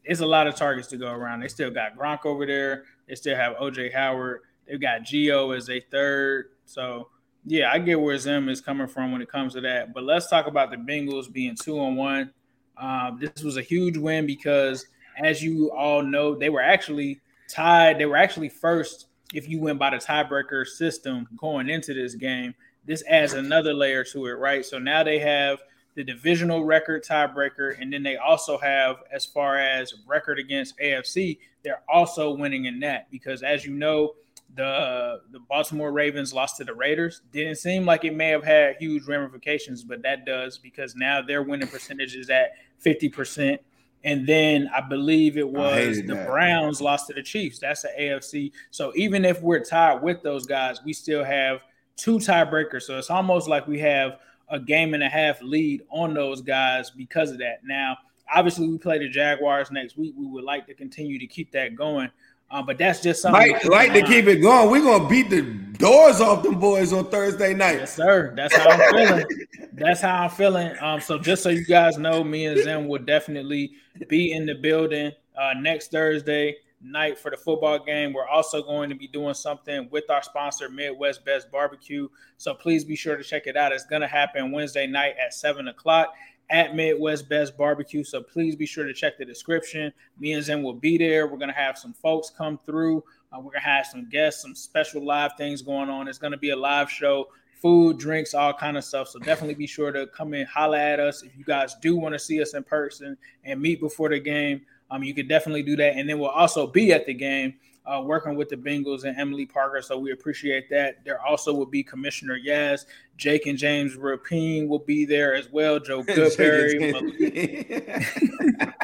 [0.05, 1.41] it's a lot of targets to go around.
[1.41, 2.85] They still got Gronk over there.
[3.09, 4.43] They still have OJ Howard.
[4.67, 6.51] They've got Gio as a third.
[6.65, 7.09] So
[7.45, 9.93] yeah, I get where Zim is coming from when it comes to that.
[9.93, 12.33] But let's talk about the Bengals being two on one.
[12.77, 14.87] Um, this was a huge win because,
[15.23, 17.99] as you all know, they were actually tied.
[17.99, 22.55] They were actually first if you went by the tiebreaker system going into this game.
[22.85, 24.65] This adds another layer to it, right?
[24.65, 25.59] So now they have
[25.95, 31.39] the divisional record tiebreaker, and then they also have, as far as record against AFC,
[31.63, 34.15] they're also winning in that because, as you know,
[34.55, 37.21] the the Baltimore Ravens lost to the Raiders.
[37.33, 41.43] Didn't seem like it may have had huge ramifications, but that does because now their
[41.43, 43.61] winning percentage is at fifty percent.
[44.05, 46.29] And then I believe it was the that.
[46.29, 47.59] Browns lost to the Chiefs.
[47.59, 48.53] That's the AFC.
[48.71, 51.61] So even if we're tied with those guys, we still have
[51.97, 52.83] two tiebreakers.
[52.83, 56.91] So it's almost like we have a game and a half lead on those guys
[56.91, 57.65] because of that.
[57.65, 57.99] Now,
[58.33, 60.15] obviously, we play the Jaguars next week.
[60.17, 62.11] We would like to continue to keep that going.
[62.51, 64.71] Uh, but that's just something like, like to keep it going.
[64.71, 67.81] We're gonna beat the doors off them boys on Thursday night.
[67.81, 68.33] Yes, sir.
[68.35, 69.27] That's how I'm feeling.
[69.73, 70.73] That's how I'm feeling.
[70.81, 73.73] Um, so just so you guys know, me and Zim will definitely
[74.09, 78.13] be in the building uh, next Thursday night for the football game.
[78.13, 82.09] We're also going to be doing something with our sponsor, Midwest Best Barbecue.
[82.39, 83.73] So please be sure to check it out.
[83.73, 86.15] It's going to happen Wednesday night at seven o'clock
[86.51, 88.03] at Midwest Best Barbecue.
[88.03, 89.93] So please be sure to check the description.
[90.19, 91.27] Me and Zen will be there.
[91.27, 93.05] We're going to have some folks come through.
[93.33, 96.09] Uh, we're going to have some guests, some special live things going on.
[96.09, 97.29] It's going to be a live show,
[97.61, 99.09] food, drinks, all kind of stuff.
[99.09, 102.15] So definitely be sure to come in, holla at us if you guys do want
[102.15, 104.63] to see us in person and meet before the game.
[104.91, 105.97] um, you could definitely do that.
[105.97, 107.55] And then we'll also be at the game
[107.89, 109.81] uh, working with the Bengals and Emily Parker.
[109.83, 111.05] So we appreciate that.
[111.05, 112.85] There also will be Commissioner Yaz,
[113.17, 115.81] Jake and James Rapien will be there as well.
[115.81, 116.79] Joe Goodberry.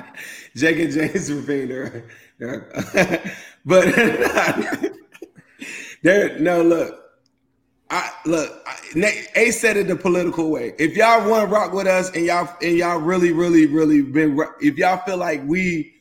[0.57, 2.03] Jake and James Rapien.
[3.65, 3.85] but
[6.03, 7.01] there, no, look.
[7.91, 8.67] I look.
[8.67, 10.75] I, A said it the political way.
[10.79, 14.41] If y'all want to rock with us, and y'all and y'all really, really, really been,
[14.61, 15.94] if y'all feel like we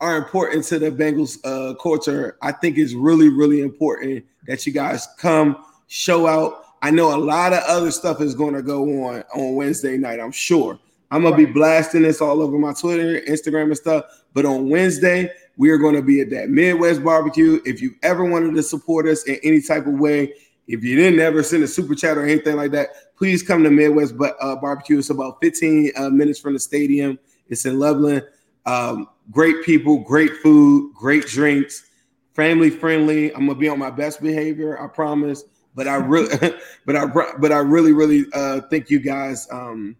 [0.00, 2.36] are important to the Bengals uh, culture.
[2.42, 6.64] I think it's really, really important that you guys come show out.
[6.82, 10.18] I know a lot of other stuff is going to go on on Wednesday night.
[10.18, 10.78] I'm sure.
[11.10, 11.46] I'm gonna right.
[11.46, 14.04] be blasting this all over my Twitter, Instagram, and stuff.
[14.32, 17.60] But on Wednesday, we are going to be at that Midwest barbecue.
[17.66, 20.32] If you ever wanted to support us in any type of way,
[20.68, 23.70] if you didn't ever send a super chat or anything like that, please come to
[23.70, 24.98] Midwest uh, barbecue.
[24.98, 27.18] It's about 15 uh, minutes from the stadium.
[27.48, 28.22] It's in Loveland.
[28.66, 31.86] Um, great people, great food, great drinks,
[32.34, 33.34] family friendly.
[33.34, 35.44] I'm gonna be on my best behavior, I promise.
[35.74, 36.36] But I really,
[36.86, 37.06] but I,
[37.38, 39.96] but I really, really uh, think you guys um,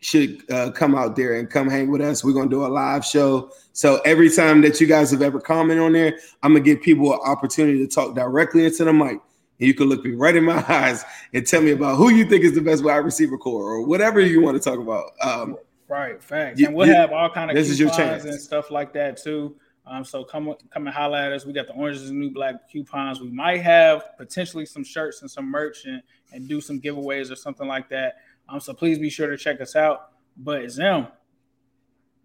[0.00, 2.22] should uh, come out there and come hang with us.
[2.22, 3.50] We're gonna do a live show.
[3.72, 7.12] So every time that you guys have ever commented on there, I'm gonna give people
[7.12, 9.20] an opportunity to talk directly into the mic.
[9.60, 12.24] And you can look me right in my eyes and tell me about who you
[12.28, 15.10] think is the best wide receiver core or whatever you want to talk about.
[15.20, 15.56] Um,
[15.88, 16.60] Right, facts.
[16.60, 18.24] and we'll you, have all kind of this is your chance.
[18.24, 19.56] and stuff like that too.
[19.86, 21.46] Um, so come come and holla at us.
[21.46, 23.20] We got the oranges and new black coupons.
[23.20, 27.36] We might have potentially some shirts and some merch and, and do some giveaways or
[27.36, 28.16] something like that.
[28.50, 30.10] Um, so please be sure to check us out.
[30.36, 31.06] But Zim,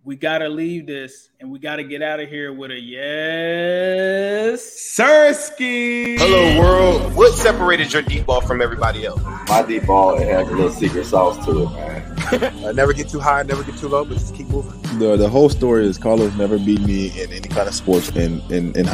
[0.03, 4.59] we gotta leave this and we gotta get out of here with a yes,
[4.97, 6.17] Sirski.
[6.19, 7.15] Hello, world.
[7.15, 9.21] What separated your deep ball from everybody else?
[9.47, 12.02] My deep ball it has a little secret sauce to it, man.
[12.31, 14.79] Uh, never get too high, never get too low, but just keep moving.
[14.99, 18.41] The the whole story is Carlos never beat me in any kind of sports in
[18.51, 18.85] in, in